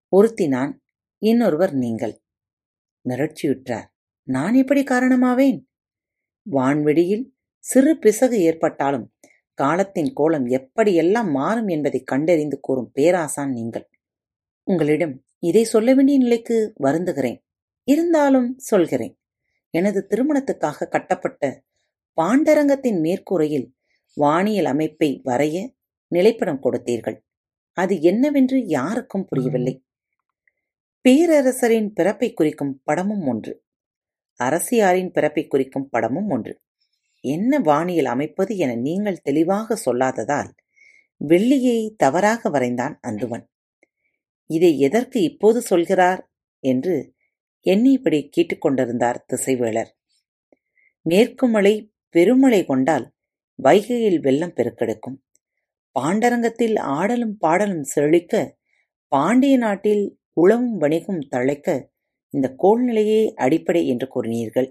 ஒருத்தி 0.09 0.49
நான் 0.49 0.83
இன்னொருவர் 1.19 1.73
நீங்கள். 1.73 2.23
மிரட்சியுற்றார். 3.09 3.87
நான் 4.23 4.55
எப்படி 4.55 4.83
காரணமாவேன்? 4.83 5.65
வான்வெடியில் 6.51 7.25
சிறு 7.59 7.99
பிசகு 7.99 8.41
ஏற்பட்டாலும் 8.41 9.13
காலத்தின் 9.55 10.13
கோலம் 10.15 10.47
எப்படியெல்லாம் 10.47 11.31
மாறும் 11.31 11.67
என்பதை 11.67 12.01
கண்டறிந்து 12.01 12.61
கூறும் 12.61 12.91
பேராசான் 12.93 13.51
நீங்கள். 13.51 13.91
உங்களிடம் 14.63 15.25
இதை 15.39 15.65
சொல்ல 15.65 15.95
வேண்டிய 15.95 16.19
நிலைக்கு 16.19 16.75
வருந்துகிறேன். 16.83 17.45
இருந்தாலும் 17.85 18.59
சொல்கிறேன். 18.59 19.21
எனது 19.71 20.07
திருமணத்துக்காக 20.11 20.89
கட்டப்பட்ட 20.89 21.63
பாண்டரங்கத்தின் 22.23 23.01
மேற்கூரையில் 23.01 23.77
வானியல் 24.15 24.65
அமைப்பை 24.65 25.23
வரைய 25.25 25.75
நிலைப்படம் 26.09 26.63
கொடுத்தீர்கள். 26.63 27.19
அது 27.73 28.01
என்னவென்று 28.01 28.67
யாருக்கும் 28.67 29.25
புரியவில்லை. 29.25 29.85
பேரரசரின் 31.09 31.89
பிறப்பை 31.89 32.33
குறிக்கும் 32.33 32.81
படமும் 32.85 33.27
ஒன்று. 33.27 33.65
அரசியாரின் 34.37 35.11
பிறப்பை 35.11 35.47
குறிக்கும் 35.47 35.89
படமும் 35.89 36.29
ஒன்று. 36.29 36.63
என்ன 37.21 37.59
வானியல் 37.59 38.05
அமைப்பது 38.05 38.57
என 38.57 38.75
நீங்கள் 38.75 39.21
தெளிவாக 39.21 39.77
சொல்லாததால் 39.77 40.51
வெள்ளியை 41.29 41.95
தவறாக 41.97 42.51
வரைந்தான் 42.51 42.99
அந்துவன். 43.07 43.47
இதை 44.47 44.79
எதற்கு 44.79 45.23
இப்போது 45.23 45.61
சொல்கிறார்? 45.61 46.31
என்று 46.61 47.15
எண்ணியபடி 47.67 48.29
கேட்டுக்கொண்டிருந்தார் 48.37 49.17
திசைவேளர். 49.33 49.89
மேற்கு 51.03 51.49
மலை 51.49 51.93
பெருமழை 52.09 52.65
கொண்டால் 52.65 53.15
வைகையில் 53.63 54.21
வெள்ளம் 54.21 54.55
பெருக்கெடுக்கும். 54.55 55.25
பாண்டரங்கத்தில் 56.01 56.79
ஆடலும் 56.79 57.37
பாடலும் 57.37 57.83
செழிக்க 57.83 58.57
பாண்டிய 59.07 59.57
நாட்டில் 59.57 60.18
உளவும் 60.41 60.77
வணிகம் 60.77 61.23
தழைக்க 61.31 61.69
இந்த 62.35 62.47
கோல்நிலையே 62.63 63.23
அடிப்படை 63.37 63.83
என்று 63.87 64.07
கூறினீர்கள். 64.15 64.69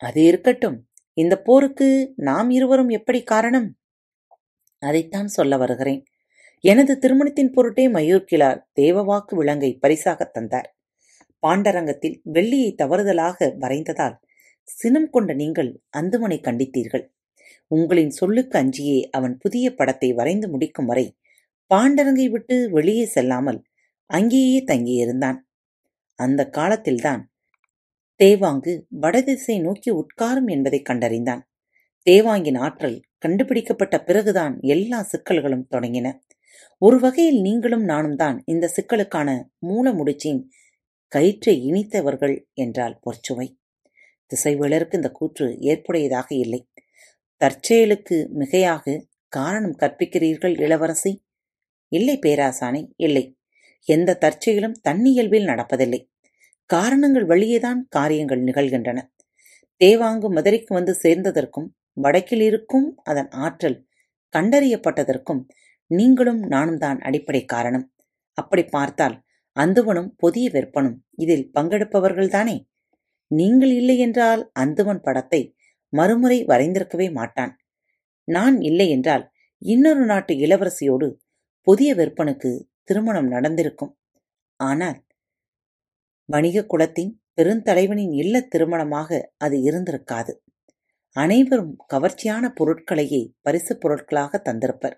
அது 0.00 0.20
இருக்கட்டும். 0.22 0.78
இந்த 1.16 1.34
போருக்கு 1.42 1.88
நாம் 2.20 2.50
இருவரும் 2.50 2.88
எப்படி 2.88 3.20
காரணம்? 3.22 3.68
அதைத்தான் 4.82 5.28
சொல்ல 5.28 5.56
வருகிறேன். 5.56 6.02
எனது 6.64 6.92
திருமணத்தின் 6.98 7.52
பொருட்டே 7.52 7.84
மயூர்கிழார் 7.88 8.60
தேவவாக்கு 8.80 9.34
விலங்கை 9.34 9.70
பரிசாக 9.78 10.24
தந்தார். 10.26 10.68
பாண்டரங்கத்தில் 11.42 12.16
வெள்ளியை 12.32 12.70
தவறுதலாக 12.82 13.48
வரைந்ததால் 13.60 14.16
சினம் 14.68 15.10
கொண்ட 15.10 15.32
நீங்கள் 15.32 15.70
அந்துமனை 15.98 16.38
கண்டித்தீர்கள். 16.40 17.04
உங்களின் 17.70 18.10
சொல்லுக்கு 18.10 18.56
அஞ்சியே 18.58 18.98
அவன் 19.10 19.34
புதிய 19.38 19.66
படத்தை 19.74 20.10
வரைந்து 20.12 20.46
முடிக்கும் 20.48 20.86
வரை 20.86 21.06
பாண்டரங்கை 21.70 22.26
விட்டு 22.30 22.56
வெளியே 22.70 23.04
செல்லாமல் 23.06 23.60
அங்கேயே 24.10 24.64
தங்கியிருந்தான். 24.64 25.38
அந்த 26.18 26.48
காலத்தில்தான் 26.48 27.22
தேவாங்கு 28.20 28.72
வடதிசை 28.88 29.58
நோக்கி 29.58 29.90
உட்காரும் 29.90 30.46
என்பதை 30.46 30.82
கண்டறிந்தான். 30.88 31.42
தேவாங்கின் 32.06 32.58
ஆற்றல் 32.58 32.98
கண்டுபிடிக்கப்பட்ட 33.18 33.96
பிறகுதான் 34.02 34.58
எல்லா 34.60 34.98
சிக்கல்களும் 35.02 35.68
தொடங்கின. 35.70 36.08
ஒரு 36.78 37.00
வகையில் 37.00 37.40
நீங்களும் 37.40 37.84
நானும் 37.84 38.16
தான் 38.16 38.42
இந்த 38.46 38.72
சிக்கலுக்கான 38.76 39.28
மூல 39.58 39.92
முடிச்சின் 39.92 40.40
கயிற்றை 41.12 41.54
இனித்தவர்கள் 41.64 42.36
என்றால் 42.54 43.00
பொற்சுவை 43.04 43.46
திசைவேளருக்கு 44.30 44.94
இந்த 44.94 45.10
கூற்று 45.10 45.46
ஏற்புடையதாக 45.60 46.28
இல்லை. 46.28 46.60
தற்செயலுக்கு 47.40 48.16
மிகையாக 48.38 49.04
காரணம் 49.32 49.76
கற்பிக்கிறீர்கள் 49.78 50.60
இளவரசி? 50.60 51.12
இல்லை 51.92 52.18
பேராசானை 52.18 52.82
இல்லை. 52.96 53.24
எந்த 53.88 54.18
தற்செயலும் 54.24 54.76
தன்னியல்பில் 54.82 55.48
நடப்பதில்லை. 55.48 56.00
காரணங்கள் 56.70 57.26
வழியேதான் 57.26 57.80
காரியங்கள் 57.88 58.42
நிகழ்கின்றன. 58.42 58.98
தேவாங்கு 59.80 60.28
மதுரைக்கு 60.28 60.72
வந்து 60.74 60.92
சேர்ந்ததற்கும் 61.02 61.68
வடக்கில் 61.96 62.40
இருக்கும் 62.40 62.88
அதன் 63.02 63.30
ஆற்றல் 63.38 63.78
கண்டறியப்பட்டதற்கும் 64.34 65.40
நீங்களும் 65.90 66.42
நானும் 66.46 66.78
தான் 66.78 66.98
அடிப்படை 66.98 67.42
காரணம். 67.44 67.86
அப்படி 68.38 68.62
பார்த்தால் 68.66 69.16
அந்துவனும் 69.56 70.10
புதிய 70.16 70.50
விற்பனும் 70.52 70.98
இதில் 71.14 71.46
பங்கெடுப்பவர்கள்தானே? 71.54 72.56
நீங்கள் 73.30 73.72
இல்லை 73.72 73.96
என்றால் 73.98 74.42
அந்துவன் 74.60 75.02
படத்தை 75.02 75.40
மறுமுறை 75.92 76.38
வரைந்திருக்கவே 76.44 77.08
மாட்டான். 77.12 77.52
நான் 78.28 78.56
இல்லை 78.60 78.86
என்றால் 78.88 79.24
இன்னொரு 79.62 80.04
நாட்டு 80.04 80.32
இளவரசியோடு 80.36 81.08
புதிய 81.66 81.90
விற்பனுக்கு 81.94 82.50
திருமணம் 82.90 83.28
நடந்திருக்கும். 83.28 83.92
ஆனால் 84.60 84.98
வணிக 86.28 86.64
குலத்தின் 86.64 87.12
பெருந்தலைவனின் 87.34 88.12
இல்ல 88.12 88.40
திருமணமாக 88.52 89.20
அது 89.36 89.56
இருந்திருக்காது. 89.58 90.32
அனைவரும் 91.16 91.72
கவர்ச்சியான 91.92 92.44
பொருட்களையே 92.54 93.22
பரிசு 93.40 93.72
பொருட்களாக 93.78 94.42
தந்திருப்பர். 94.48 94.96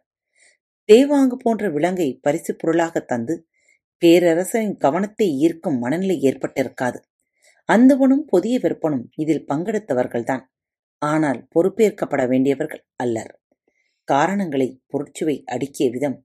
தேவாங்கு 0.88 1.36
போன்ற 1.44 1.68
விலங்கை 1.70 2.08
பரிசு 2.22 2.52
பொருளாக 2.56 3.00
தந்து 3.02 3.34
பேரரசரின் 4.02 4.76
கவனத்தை 4.76 5.28
ஈர்க்கும் 5.38 5.78
மனநிலை 5.78 6.16
ஏற்பட்டிருக்காது. 6.22 6.98
அந்தவனும் 7.68 8.24
புதிய 8.26 8.54
விற்பனும் 8.58 9.04
இதில் 9.16 9.46
பங்கெடுத்தவர்கள்தான். 9.48 10.44
ஆனால் 11.02 11.40
பொறுப்பேற்கப்பட 11.54 12.22
வேண்டியவர்கள் 12.28 12.82
அல்லர். 12.96 13.32
காரணங்களை 14.08 14.68
பொருட்சுவை 14.92 15.36
அடுக்கிய 15.52 15.86
விதம் 15.90 16.18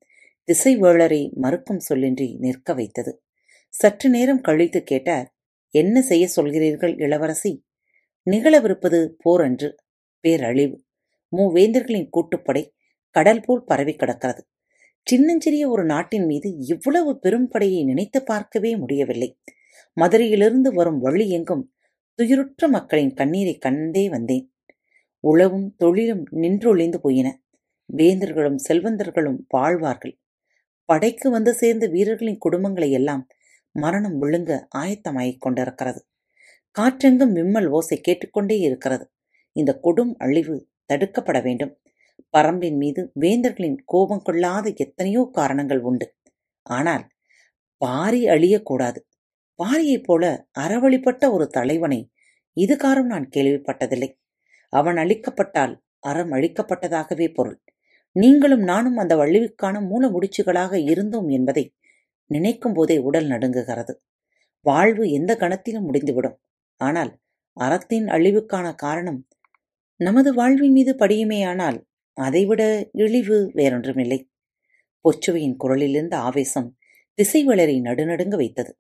திசைவேளரை 0.52 1.34
மறுக்கும் 1.34 1.80
சொல்லின்றி 1.90 2.38
நிற்க 2.38 2.74
வைத்தது. 2.74 3.24
சற்று 3.70 4.10
நேரம் 4.10 4.42
கழித்து 4.42 4.84
கேட்டார் 4.84 5.36
என்ன 5.70 6.02
செய்ய 6.02 6.28
சொல்கிறீர்கள் 6.36 7.02
இளவரசி? 7.02 7.66
நிகழவிருப்பது 8.32 9.10
போர் 9.18 9.42
அன்று 9.42 9.76
பேரழிவு. 10.20 10.84
மூவேந்தர்களின் 11.38 12.10
கூட்டுப்படை 12.10 12.64
கடல் 13.10 13.42
போல் 13.42 13.64
பரவி 13.64 13.96
கிடக்கிறது. 13.96 14.48
சின்னஞ்சிறிய 15.04 15.70
ஒரு 15.70 15.86
நாட்டின் 15.86 16.26
மீது 16.26 16.58
இவ்வளவு 16.58 17.20
பெரும்படையை 17.24 17.84
நினைத்து 17.84 18.24
பார்க்கவே 18.24 18.76
முடியவில்லை. 18.78 19.40
மதுரையிலிருந்து 19.94 20.74
வரும் 20.74 21.00
வழி 21.00 21.30
எங்கும் 21.30 21.74
துயிருற்ற 22.20 22.68
மக்களின் 22.68 23.14
கண்ணீரை 23.14 23.58
கண்டே 23.58 24.10
வந்தேன். 24.10 24.54
உழவும் 25.28 25.76
தொழிலும் 25.78 26.24
நின்றொழிந்து 26.32 27.02
போயின. 27.02 27.42
வேந்தர்களும் 27.98 28.60
செல்வந்தர்களும் 28.70 29.38
வாழ்வார்கள். 29.48 30.20
படைக்கு 30.90 31.30
வந்து 31.30 31.54
சேர்ந்த 31.54 31.86
வீரர்களின் 31.88 32.44
குடும்பங்களை 32.46 32.90
எல்லாம் 32.90 33.24
மரணம் 33.76 34.22
விழுங்க 34.22 34.52
ஆயத்தமாகிக் 34.78 35.42
கொண்டிருக்கிறது. 35.42 36.00
காற்றெங்கும் 36.76 37.34
விம்மல் 37.34 37.68
ஓசை 37.68 37.98
கேட்டுக்கொண்டே 38.02 38.58
இருக்கிறது. 38.60 39.06
இந்த 39.56 39.72
கொடும் 39.84 40.14
அழிவு 40.18 40.56
தடுக்கப்பட 40.94 41.38
வேண்டும். 41.44 41.74
பரம்பின் 42.38 42.78
மீது 42.78 43.02
வேந்தர்களின் 43.20 43.78
கோபம் 43.86 44.22
கொள்ளாத 44.22 44.74
எத்தனையோ 44.76 45.30
காரணங்கள் 45.32 45.82
உண்டு. 45.82 46.08
ஆனால் 46.66 47.06
பாரி 47.82 48.22
அழியக்கூடாது. 48.26 49.00
பாரியைப் 49.60 50.04
போல 50.04 50.24
அறவழிப்பட்ட 50.60 51.24
ஒரு 51.32 51.46
தலைவனை 51.48 52.00
இதுகாரும் 52.58 53.12
நான் 53.14 53.28
கேள்விப்பட்டதில்லை. 53.36 54.10
அவன் 54.74 54.96
அழிக்கப்பட்டால் 54.96 55.74
அறம் 56.00 56.32
அழிக்கப்பட்டதாகவே 56.32 57.28
பொருள். 57.34 57.58
நீங்களும் 58.18 58.64
நானும் 58.64 58.98
அந்த 58.98 59.14
வள்ளிவுக்கான 59.16 59.76
மூல 59.88 60.04
முடிச்சுகளாக 60.08 60.74
இருந்தோம் 60.92 61.30
என்பதை 61.30 61.64
நினைக்கும் 62.32 62.74
போதே 62.74 62.98
உடல் 62.98 63.28
நடுங்குகிறது. 63.28 63.94
வாழ்வு 64.66 65.04
எந்த 65.12 65.32
கணத்திலும் 65.36 65.88
முடிந்துவிடும். 65.88 66.38
ஆனால் 66.82 67.12
அறத்தின் 67.58 68.08
அழிவுக்கான 68.08 68.68
காரணம் 68.76 69.20
நமது 70.00 70.30
வாழ்வின் 70.34 70.72
மீது 70.72 70.92
படியுமேயானால் 70.94 71.78
அதைவிட 72.18 72.62
இழிவு 72.94 73.38
வேறொன்றுமில்லை. 73.56 74.20
பொச்சுவையின் 75.06 75.58
குரலிலிருந்த 75.64 76.16
ஆவேசம் 76.20 76.70
திசை 77.20 77.42
வளரை 77.44 77.78
நடுநடுங்க 77.82 78.36
வைத்தது. 78.36 78.72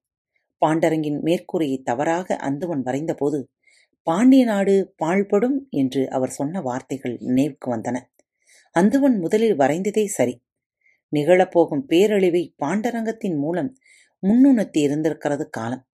பாண்டரங்கின் 0.61 1.19
மேற்கூரையை 1.21 1.79
தவறாக 1.83 2.37
அந்துவன் 2.47 2.83
வரைந்தபோது 2.85 3.39
பாண்டிய 4.07 4.43
நாடு 4.45 4.75
பாழ்படும் 5.03 5.57
என்று 5.71 6.01
அவர் 6.09 6.29
சொன்ன 6.29 6.61
வார்த்தைகள் 6.61 7.15
நினைவுக்கு 7.19 7.67
வந்தன. 7.75 7.97
அந்துவன் 8.77 9.19
முதலில் 9.19 9.57
வரைந்ததே 9.57 10.05
சரி. 10.05 10.43
நிகழப்போகும் 11.15 11.83
பேரழிவை 11.89 12.55
பாண்டரங்கத்தின் 12.65 13.35
மூலம் 13.35 13.75
முன்னுணர்த்தி 14.27 14.77
இருந்திருக்கிறது 14.77 15.49
காலம். 15.49 15.87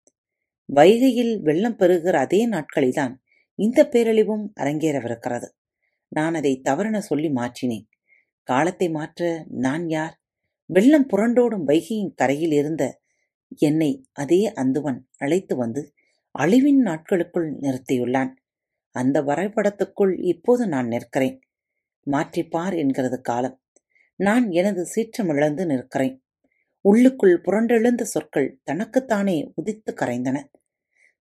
வைகையில் 0.75 1.40
வெள்ளம் 1.40 1.77
பெறுகிற 1.77 2.18
அதே 2.18 2.49
நாட்களில்தான் 2.49 3.14
இந்த 3.55 3.88
பேரழிவும் 3.92 4.53
அரங்கேறவிருக்கிறது. 4.61 5.49
நான் 6.09 6.35
அதை 6.35 6.61
தவறென 6.64 6.99
சொல்லி 6.99 7.29
மாற்றினேன். 7.29 7.87
காலத்தை 8.42 8.90
மாற்ற 8.90 9.45
நான் 9.49 9.88
யார்? 9.88 10.21
வெள்ளம் 10.66 11.09
புரண்டோடும் 11.09 11.64
வைகையின் 11.64 12.14
கரையில் 12.14 12.53
இருந்த 12.53 13.01
என்னை 13.57 14.07
அதே 14.12 14.53
அந்துவன் 14.53 14.99
அழைத்து 15.16 15.57
வந்து 15.57 15.92
அழிவின் 16.38 16.81
நாட்களுக்குள் 16.81 17.59
நிறுத்தியுள்ளான். 17.59 18.33
அந்த 18.90 19.23
வரைபடத்துக்குள் 19.23 20.25
இப்போது 20.25 20.68
நான் 20.68 20.87
நிற்கிறேன். 20.87 21.40
மாற்றிப்பார் 22.11 22.77
என்கிறது 22.77 23.21
காலம். 23.21 23.61
நான் 24.17 24.51
எனது 24.51 24.87
சீற்றமிழந்து 24.95 25.67
நிற்கிறேன். 25.67 26.25
உள்ளுக்குள் 26.81 27.41
புரண்டெழுந்த 27.41 28.03
சொற்கள் 28.03 28.61
தனக்குத்தானே 28.65 29.53
உதித்து 29.55 29.95
கரைந்தன. 29.95 30.45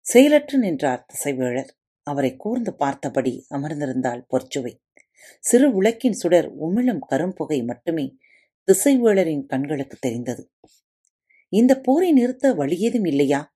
செயலற்று 0.01 0.59
நின்றார் 0.59 1.05
திசைவேழர். 1.05 1.69
அவரை 2.03 2.35
கூர்ந்து 2.35 2.75
பார்த்தபடி 2.75 3.45
அமர்ந்திருந்தாள் 3.49 4.25
பொற்சுவை. 4.29 4.73
சிறு 5.39 5.73
விளக்கின் 5.73 6.13
சுடர் 6.13 6.57
உமிழும் 6.59 6.99
கரும்புகை 7.09 7.65
மட்டுமே 7.65 8.17
திசைவேளரின் 8.67 9.45
கண்களுக்கு 9.45 9.97
தெரிந்தது. 10.01 10.51
இந்த 11.49 11.79
போரை 11.79 12.11
நிறுத்த 12.11 12.53
வழியேதும் 12.53 13.07
இல்லையா? 13.07 13.53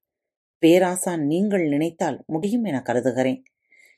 பேராசான் 0.58 1.26
நீங்கள் 1.26 1.68
நினைத்தால் 1.68 2.24
முடியும் 2.28 2.64
என 2.64 2.82
கருதுகிறேன். 2.82 3.44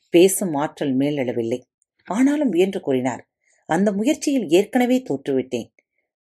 பேசும் 0.09 0.53
ஆற்றல் 0.53 0.97
மேலெழவில்லை. 0.97 1.61
ஆனாலும் 2.07 2.53
வியன்று 2.53 2.79
கூறினார். 2.79 3.29
அந்த 3.65 3.91
முயற்சியில் 3.91 4.49
ஏற்கனவே 4.49 5.03
தோற்றுவிட்டேன். 5.09 5.69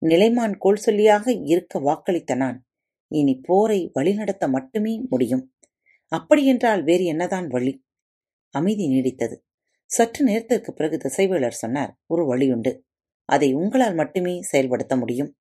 நிலைமான் 0.01 0.55
கோல் 0.57 0.81
சொல்லியாக 0.85 1.41
இருக்க 1.43 1.79
வாக்களித்த 1.79 2.35
நான். 2.35 2.65
இனி 3.07 3.39
போரை 3.43 3.89
வழிநடத்த 3.93 4.47
மட்டுமே 4.47 5.01
முடியும். 5.09 5.53
அப்படியென்றால் 6.07 6.83
வேறு 6.83 7.03
என்னதான் 7.03 7.47
வழி? 7.47 7.85
அமைதி 8.49 8.87
நீடித்தது. 8.87 9.35
சற்று 9.85 10.25
நேரத்திற்கு 10.25 10.73
பிறகு 10.73 10.97
திசைவேளர் 10.97 11.49
சொன்னார் 11.49 11.97
ஒரு 12.05 12.35
வழியுண்டு. 12.35 12.79
அதை 13.25 13.53
உங்களால் 13.53 13.93
மட்டுமே 13.93 14.41
செயல்படுத்த 14.41 14.97
முடியும். 14.97 15.37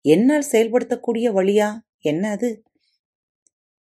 என்னால் 0.00 0.44
செயல்படுத்தக்கூடிய 0.52 1.32
வழியா? 1.32 1.78
என்ன 1.98 2.30
அது? 2.30 2.62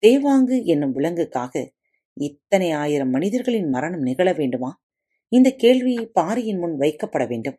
தேவாங்கு 0.07 0.65
என்னும் 0.65 0.95
விலங்குக்காக 0.95 1.71
இத்தனை 2.15 2.71
ஆயிரம் 2.71 3.11
மனிதர்களின் 3.11 3.69
மரணம் 3.69 4.01
நிகழ 4.01 4.33
வேண்டுமா? 4.33 4.84
இந்த 5.37 5.49
கேள்வி 5.53 5.95
பாரியின் 6.13 6.59
முன் 6.59 6.77
வைக்கப்பட 6.79 7.27
வேண்டும். 7.29 7.59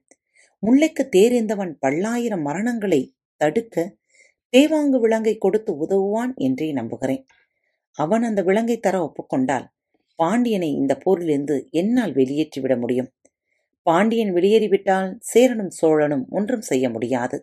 முல்லைக்கு 0.64 1.04
தேர்ந்தவன் 1.10 1.78
பல்லாயிரம் 1.80 2.46
மரணங்களை 2.46 3.02
தடுக்க 3.42 3.98
தேவாங்கு 4.54 5.00
விலங்கை 5.00 5.38
கொடுத்து 5.38 5.72
உதவுவான் 5.78 6.34
என்றே 6.36 6.72
நம்புகிறேன். 6.72 7.24
அவன் 7.98 8.24
அந்த 8.24 8.42
விலங்கை 8.42 8.78
தர 8.80 8.96
ஒப்புக்கொண்டால் 9.02 9.66
பாண்டியனை 10.16 10.70
இந்த 10.72 10.94
போரிலிருந்து 11.06 11.56
என்னால் 11.70 12.14
வெளியேற்றிவிட 12.14 12.80
முடியும். 12.80 13.10
பாண்டியன் 13.84 14.34
வெளியேறிவிட்டால் 14.34 15.10
சேரனும் 15.20 15.74
சோழனும் 15.82 16.26
ஒன்றும் 16.30 16.62
செய்ய 16.62 16.86
முடியாது. 16.90 17.38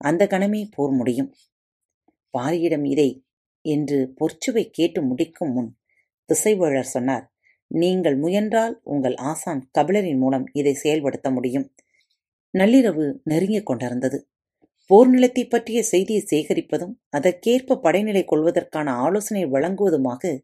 அந்த 0.00 0.22
கணமே 0.26 0.62
போர் 0.70 0.90
முடியும். 0.90 1.30
பாரியிடம் 2.34 2.84
இதை 2.84 3.10
என்று 3.64 3.98
பொற்சுவை 4.20 4.64
கேட்டு 4.70 5.02
முடிக்கும் 5.02 5.52
முன் 5.52 5.70
திசைவேழர் 6.28 6.92
சொன்னார். 6.94 7.26
நீங்கள் 7.70 8.16
முயன்றால் 8.16 8.80
உங்கள் 8.82 9.14
ஆசான் 9.14 9.70
கபிலரின் 9.78 10.16
மூலம் 10.16 10.46
இதை 10.52 10.74
செயல்படுத்த 10.74 11.30
முடியும். 11.30 11.74
நள்ளிரவு 12.58 13.14
நெருங்கிக் 13.24 13.66
கொண்டிருந்தது. 13.66 14.28
போர் 14.86 15.08
நிலத்தை 15.08 15.46
பற்றிய 15.46 15.82
செய்தியை 15.82 16.24
சேகரிப்பதும் 16.30 16.92
அதற்கேற்ப 17.08 17.80
படைநிலை 17.82 18.24
கொள்வதற்கான 18.24 18.90
ஆலோசனை 18.90 19.46
வழங்குவதுமாக 19.46 20.40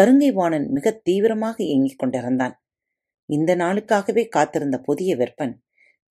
கருங்கை 0.00 0.32
வாணன் 0.32 0.68
மிக 0.70 0.90
தீவிரமாக 0.90 1.64
இயங்கிக் 1.64 1.98
கொண்டிருந்தான். 1.98 2.62
இந்த 3.26 3.56
நாளுக்காகவே 3.56 4.28
காத்திருந்த 4.28 4.78
புதிய 4.78 5.16
வெப்பன் 5.16 5.54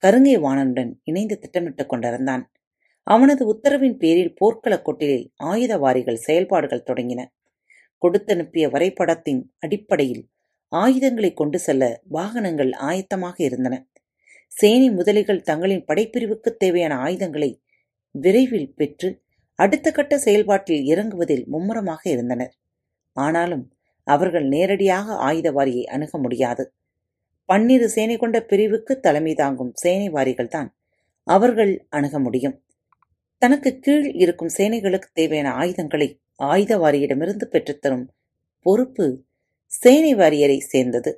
கருங்கை 0.04 0.36
வாணனுடன் 0.40 0.92
இணைந்து 1.04 1.40
திட்டமிட்டுக் 1.40 1.90
கொண்டிருந்தான். 1.90 2.52
அவனது 3.04 3.44
உத்தரவின் 3.54 3.98
பேரில் 3.98 4.34
போர்க்களக் 4.34 4.86
கொட்டிலில் 4.86 5.34
ஆயுதவாரிகள் 5.44 6.24
செயல்பாடுகள் 6.28 6.84
தொடங்கின. 6.84 7.26
கொடுத்தனுப்பிய 8.02 8.70
வரைபடத்தின் 8.70 9.54
அடிப்படையில் 9.60 10.30
ஆயுதங்களை 10.72 11.34
கொண்டு 11.34 11.60
செல்ல 11.60 12.02
வாகனங்கள் 12.08 12.72
ஆயத்தமாக 12.72 13.44
இருந்தன. 13.44 13.88
சேனை 14.48 14.90
முதலிகள் 14.90 15.42
தங்களின் 15.42 15.86
படைப்பிரிவுக்கு 15.86 16.58
தேவையான 16.58 16.96
ஆயுதங்களை 16.98 17.62
விரைவில் 18.12 18.74
பெற்று 18.76 19.22
அடுத்த 19.56 19.92
கட்ட 19.92 20.18
செயல்பாட்டில் 20.18 20.84
இறங்குவதில் 20.86 21.46
மும்முரமாக 21.46 22.10
இருந்தனர். 22.10 22.54
ஆனாலும் 23.14 23.72
அவர்கள் 24.04 24.48
நேரடியாக 24.48 25.14
ஆயுதவாரியை 25.14 25.84
அணுக 25.84 26.18
முடியாது. 26.18 26.74
பன்னிரு 27.46 27.90
சேனை 27.90 28.18
கொண்ட 28.18 28.42
பிரிவுக்கு 28.42 29.00
தலைமை 29.00 29.34
தாங்கும் 29.34 29.74
சேனை 29.74 30.10
வாரிகள்தான் 30.10 30.70
அவர்கள் 31.24 31.86
அணுக 31.90 32.20
முடியும். 32.20 32.64
தனக்கு 33.38 33.80
கீழ் 33.80 34.08
இருக்கும் 34.14 34.50
சேனைகளுக்கு 34.58 35.10
தேவையான 35.14 35.52
ஆயுதங்களை 35.54 36.22
ஆயுதவாரியிடமிருந்து 36.40 37.46
பெற்றுத்தரும் 37.52 38.06
பொறுப்பு 38.60 39.06
சேனை 39.72 40.16
வாரியரை 40.16 40.60
சேர்ந்தது. 40.60 41.12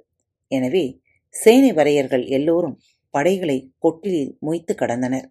எனவே 0.48 1.02
சேனை 1.36 1.72
வரையர்கள் 1.74 2.28
எல்லோரும் 2.28 2.80
படைகளை 3.10 3.74
கொட்டிலில் 3.78 4.34
மொய்த்து 4.46 4.74
கடந்தனர். 4.76 5.28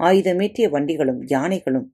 ஆயுதமேற்றிய 0.00 0.70
வண்டிகளும் 0.70 1.20
யானைகளும் 1.26 1.86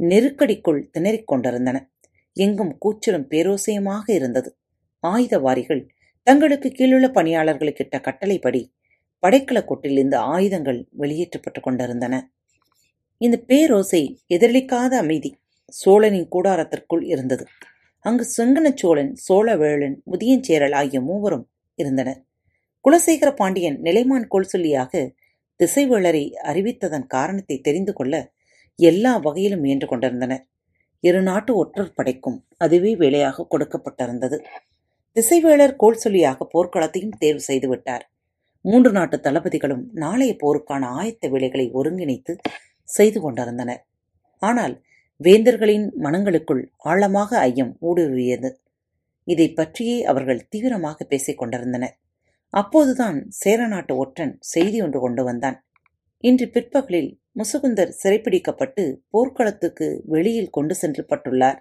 நெருக்கடிக்குள் 0.00 0.80
திணறிக் 0.98 1.24
கொண்டிருந்தன. 1.24 1.90
எங்கும் 2.36 2.78
கூச்சலும் 2.84 3.28
பேரோசையுமாக 3.28 4.04
இருந்தது. 4.08 4.50
ஆயுதவாரிகள் 5.02 5.82
தங்களுக்கு 6.22 6.68
கீழுள்ள 6.68 7.06
பணியாளர்களுக்கிட்ட 7.08 8.00
கட்டளைப்படி 8.00 8.74
படைக்கல 9.22 9.58
கொட்டிலிருந்து 9.64 10.14
ஆயுதங்கள் 10.14 10.88
வெளியேற்றப்பட்டுக் 10.98 11.62
கொண்டிருந்தன. 11.62 12.14
இந்த 13.20 13.36
பேரோசை 13.46 14.02
எதிரொலிக்காத 14.28 14.92
அமைதி 14.96 15.30
சோழனின் 15.72 16.28
கூடாரத்திற்குள் 16.32 17.02
இருந்தது. 17.04 17.44
அங்கு 18.04 18.24
செங்கன 18.36 18.66
சோழன் 18.74 19.12
சோழவேளன் 19.26 19.96
முதியஞ்சேரல் 20.10 20.76
ஆகிய 20.80 20.98
மூவரும் 21.00 21.46
இருந்தனர். 21.78 22.20
குலசேகர 22.84 23.30
பாண்டியன் 23.34 23.78
நிலைமான் 23.86 24.28
கோல் 24.28 24.50
சொல்லியாக 24.52 24.92
திசைவேளரை 25.60 26.24
அறிவித்ததன் 26.50 27.06
காரணத்தை 27.06 27.56
தெரிந்து 27.60 27.92
கொள்ள 27.92 28.14
எல்லா 28.78 29.12
வகையிலும் 29.18 29.62
முயன்று 29.64 29.86
கொண்டிருந்தனர். 29.88 30.44
இரு 31.04 31.20
நாட்டு 31.22 31.52
ஒற்றர் 31.56 31.94
படைக்கும் 31.94 32.38
அதுவே 32.56 32.92
வேலையாக 32.96 33.46
கொடுக்கப்பட்டிருந்தது. 33.52 34.36
திசைவேளர் 35.16 35.74
கோல் 35.76 36.02
சொல்லியாக 36.04 36.46
போர்க்களத்தையும் 36.54 37.16
தேர்வு 37.18 37.42
செய்துவிட்டார் 37.48 38.04
மூன்று 38.64 38.90
நாட்டு 38.92 39.16
தளபதிகளும் 39.20 39.84
நாளைய 40.02 40.32
போருக்கான 40.42 40.86
ஆயத்த 41.00 41.28
வேலைகளை 41.28 41.66
ஒருங்கிணைத்து 41.72 42.32
செய்து 42.88 43.18
கொண்டிருந்தனர். 43.20 43.82
ஆனால் 44.42 44.74
வேந்தர்களின் 45.24 45.90
மனங்களுக்குள் 45.94 46.72
ஆழமாக 46.76 47.38
ஐயம் 47.38 47.76
ஊடுருவியது. 47.82 48.54
இதை 49.24 49.52
பற்றியே 49.52 50.04
அவர்கள் 50.04 50.48
தீவிரமாக 50.48 51.04
பேசிக் 51.04 51.38
கொண்டிருந்தனர். 51.38 51.98
அப்போதுதான் 52.50 53.30
சேரநாட்டு 53.30 53.96
ஒற்றன் 53.96 54.36
செய்தி 54.40 54.82
ஒன்று 54.82 55.00
கொண்டு 55.00 55.24
வந்தான். 55.24 55.66
இன்று 56.18 56.48
பிற்பகலில் 56.48 57.20
முசுகுந்தர் 57.34 57.92
சிறைப்பிடிக்கப்பட்டு 58.02 58.96
போர்க்களத்துக்கு 59.10 60.02
வெளியில் 60.04 60.50
கொண்டு 60.50 60.76
சென்றப்பட்டுள்ளார். 60.82 61.58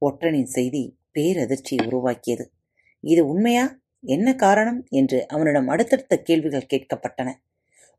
ஒற்றனின் 0.00 0.44
செய்தி 0.44 0.96
பேரதிர்ச்சியை 1.14 1.86
உருவாக்கியது. 1.86 2.52
இது 3.00 3.28
உண்மையா? 3.28 3.78
என்ன 4.00 4.34
காரணம்? 4.34 4.86
என்று 4.88 5.28
அவனிடம் 5.28 5.68
அடுத்தடுத்த 5.68 6.22
கேள்விகள் 6.22 6.66
கேட்கப்பட்டன. 6.74 7.32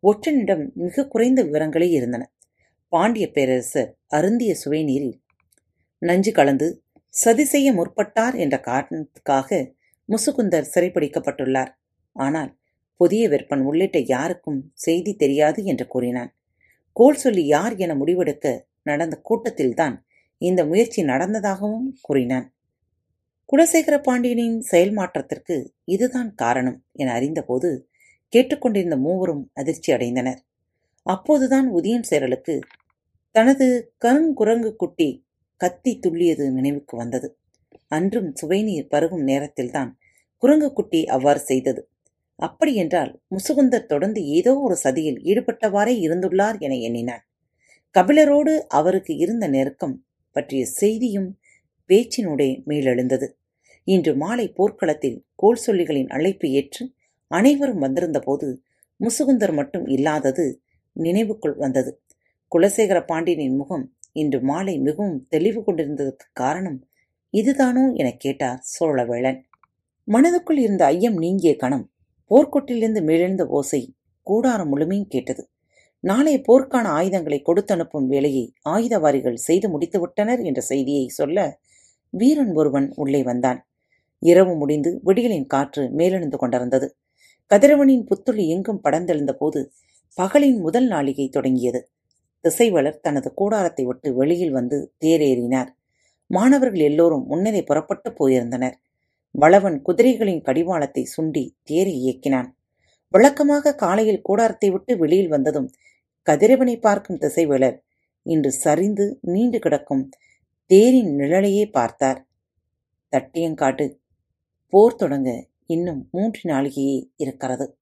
ஒற்றனிடம் 0.03 0.73
மிக 0.73 1.07
குறைந்த 1.07 1.43
விவரங்களே 1.43 1.89
இருந்தன. 1.89 2.31
பாண்டிய 2.93 3.25
பேரரசர் 3.31 3.89
அருந்திய 4.07 4.51
சுவை 4.55 4.81
நீரில் 4.83 5.15
நஞ்சு 6.01 6.31
கலந்து 6.31 6.67
சதி 7.13 7.45
செய்ய 7.45 7.67
முற்பட்டார் 7.73 8.35
என்ற 8.35 8.55
காரணத்துக்காக 8.59 9.59
முசுகுந்தர் 10.09 10.69
சிறைப்பிடிக்கப்பட்டுள்ளார் 10.73 11.71
ஆனால் 12.15 12.51
புதிய 12.99 13.23
விற்பன் 13.29 13.63
உள்ளிட்ட 13.65 13.97
யாருக்கும் 14.05 14.59
செய்தி 14.75 15.11
தெரியாது 15.15 15.59
என்று 15.63 15.85
கூறினான். 15.87 16.31
கோல் 16.95 17.15
சொல்லி 17.15 17.43
யார் 17.45 17.73
என 17.77 17.95
முடிவெடுக்க 17.95 18.45
நடந்த 18.83 19.15
கூட்டத்தில்தான் 19.23 19.95
இந்த 20.41 20.61
முயற்சி 20.65 21.01
நடந்ததாகவும் 21.03 21.89
கூறினான். 22.01 22.47
குலசேகர 23.49 23.95
பாண்டியனின் 24.01 24.57
செயல் 24.61 24.93
மாற்றத்திற்கு 24.93 25.57
இதுதான் 25.85 26.31
காரணம் 26.35 26.79
என 26.93 27.11
அறிந்தபோது 27.13 27.69
கேட்டுக்கொண்டிருந்த 28.33 28.97
மூவரும் 28.97 29.43
அதிர்ச்சி 29.53 29.89
அடைந்தனர் 29.93 30.41
அப்போதுதான் 31.07 31.67
உதயன் 31.73 32.07
சேரலுக்கு 32.09 32.55
தனது 33.35 33.65
கருங்குரங்கு 34.05 34.71
குட்டி 34.75 35.09
கத்தி 35.61 35.91
துள்ளியது 36.03 36.45
நினைவுக்கு 36.51 36.97
வந்தது. 36.97 37.27
அன்றும் 37.87 38.29
சுவைநீர் 38.41 38.91
பருகும் 38.91 39.23
நேரத்தில்தான் 39.23 39.91
குரங்கு 40.43 40.69
குட்டி 40.73 41.01
அவ்வாறு 41.05 41.39
செய்தது. 41.39 41.81
அப்படியென்றால் 42.39 43.11
முசுகுந்தர் 43.35 43.85
தொடர்ந்து 43.85 44.21
ஏதோ 44.27 44.51
ஒரு 44.57 44.75
சதியில் 44.83 45.19
ஈடுபட்டவாறே 45.23 45.95
இருந்துள்ளார் 46.05 46.57
என 46.59 46.75
எண்ணினான். 46.87 47.23
கபிலரோடு 47.95 48.53
அவருக்கு 48.69 49.13
இருந்த 49.15 49.45
நெருக்கம் 49.47 49.95
பற்றிய 50.35 50.63
செய்தியும் 50.79 51.29
பேச்சினூடே 51.89 52.49
மேலெழுந்தது. 52.67 53.27
இன்று 53.87 54.13
மாலை 54.15 54.47
போர்க்களத்தில் 54.49 55.19
கோல் 55.35 55.61
சொல்லிகளின் 55.67 56.07
அழைப்பு 56.07 56.47
ஏற்று 56.51 56.83
அனைவரும் 57.31 57.79
வந்திருந்த 57.79 58.19
போது 58.19 58.47
முசுகுந்தர் 58.99 59.53
மட்டும் 59.53 59.85
இல்லாதது 59.87 60.45
நினைவுக்குள் 60.97 61.57
வந்தது. 61.57 62.01
குலசேகர 62.55 63.05
பாண்டியனின் 63.05 63.55
முகம் 63.55 63.93
இன்று 64.11 64.41
மாலை 64.41 64.79
மிகவும் 64.79 65.27
தெளிவு 65.29 65.63
கொண்டிருந்ததற்கு 65.65 66.27
காரணம் 66.33 66.87
இதுதானோ 67.31 67.93
எனக் 67.93 68.19
கேட்டார் 68.19 68.63
சோழவேளன். 68.79 69.41
மனதுக்குள் 70.07 70.57
இருந்த 70.57 70.85
ஐயம் 70.85 71.17
நீங்கிய 71.17 71.55
கணம் 71.55 71.91
போர்க்கொட்டிலிருந்து 72.29 73.01
மேலெழுந்த 73.01 73.47
ஓசை 73.47 73.95
கூடாரம் 74.21 74.69
முழுமையும் 74.69 75.07
கேட்டது. 75.07 75.49
நாளைய 75.99 76.41
போர்க்கான 76.47 76.83
ஆயுதங்களை 76.83 77.41
கொடுத்தனுப்பும் 77.41 78.05
வேலையை 78.05 78.53
ஆயுதவாரிகள் 78.69 79.33
செய்து 79.33 79.79
முடித்துவிட்டனர் 79.79 80.43
என்ற 80.43 80.61
செய்தியை 80.61 81.07
சொல்ல 81.07 81.59
வீரன் 82.09 82.53
ஒருவன் 82.53 82.93
உள்ளே 82.95 83.23
வந்தான். 83.23 83.67
இரவு 84.19 84.55
முடிந்து 84.55 85.01
விடியலின் 85.05 85.45
காற்று 85.45 85.89
மேலெழுந்து 85.89 86.37
கொண்டிருந்தது. 86.37 86.97
கதிரவனின் 87.53 88.05
புத்துளி 88.05 88.47
எங்கும் 88.47 88.81
படர்ந்தெழுந்த 88.83 89.31
போது 89.31 89.71
பகலின் 90.17 90.59
முதல் 90.59 90.87
நாளிகை 90.87 91.29
தொடங்கியது. 91.29 91.89
திசைவளர் 92.41 92.99
தனது 92.99 93.33
கூடாரத்தை 93.33 93.85
விட்டு 93.85 94.13
வெளியில் 94.13 94.51
வந்து 94.51 94.93
தேரேறினார். 95.05 95.69
மாணவர்கள் 96.27 96.79
எல்லோரும் 96.79 97.25
முன்னரே 97.27 97.63
புறப்பட்டு 97.63 98.09
போயிருந்தனர். 98.19 98.75
வளவன் 99.31 99.81
குதிரைகளின் 99.81 100.41
கடிவாளத்தை 100.41 101.07
சுண்டி 101.15 101.55
தேரை 101.63 101.93
இயக்கினான். 102.03 102.49
வழக்கமாக 103.09 103.75
காலையில் 103.75 104.21
கூடாரத்தை 104.21 104.69
விட்டு 104.71 104.97
வெளியில் 104.97 105.27
வந்ததும் 105.27 105.69
கதிரவனை 106.27 106.75
பார்க்கும் 106.79 107.17
திசைவளர் 107.17 107.77
இன்று 108.23 108.51
சரிந்து 108.51 109.19
நீண்டு 109.21 109.59
கிடக்கும் 109.59 110.09
தேரின் 110.65 111.15
நிழலையே 111.15 111.65
பார்த்தார். 111.71 112.27
தட்டியங்காட்டு 113.13 113.85
போர் 114.73 114.95
தொடங்க 114.95 115.29
இன்னும் 115.65 116.09
மூன்று 116.11 116.41
நாளிகையே 116.49 117.09
இருக்கிறது. 117.17 117.76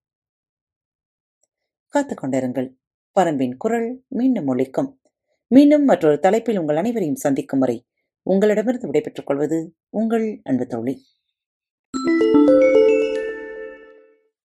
காத்துக் 1.96 2.24
கொண்டிருங்கள். 2.24 2.76
பரம்பின் 3.20 3.56
குரல் 3.58 4.04
மீண்டும் 4.08 4.56
ஒழிக்கும் 4.56 4.98
மீண்டும் 5.48 5.84
மற்றொரு 5.84 6.20
தலைப்பில் 6.20 6.58
உங்கள் 6.58 6.76
அனைவரையும் 6.76 7.16
சந்திக்கும் 7.16 7.60
வரை 7.60 7.88
உங்களிடமிருந்து 8.22 8.86
விடைபெற்றுக் 8.86 9.26
கொள்வது 9.26 9.76
உங்கள் 9.90 10.42
அன்பு 10.44 10.66
தோழி. 10.66 11.02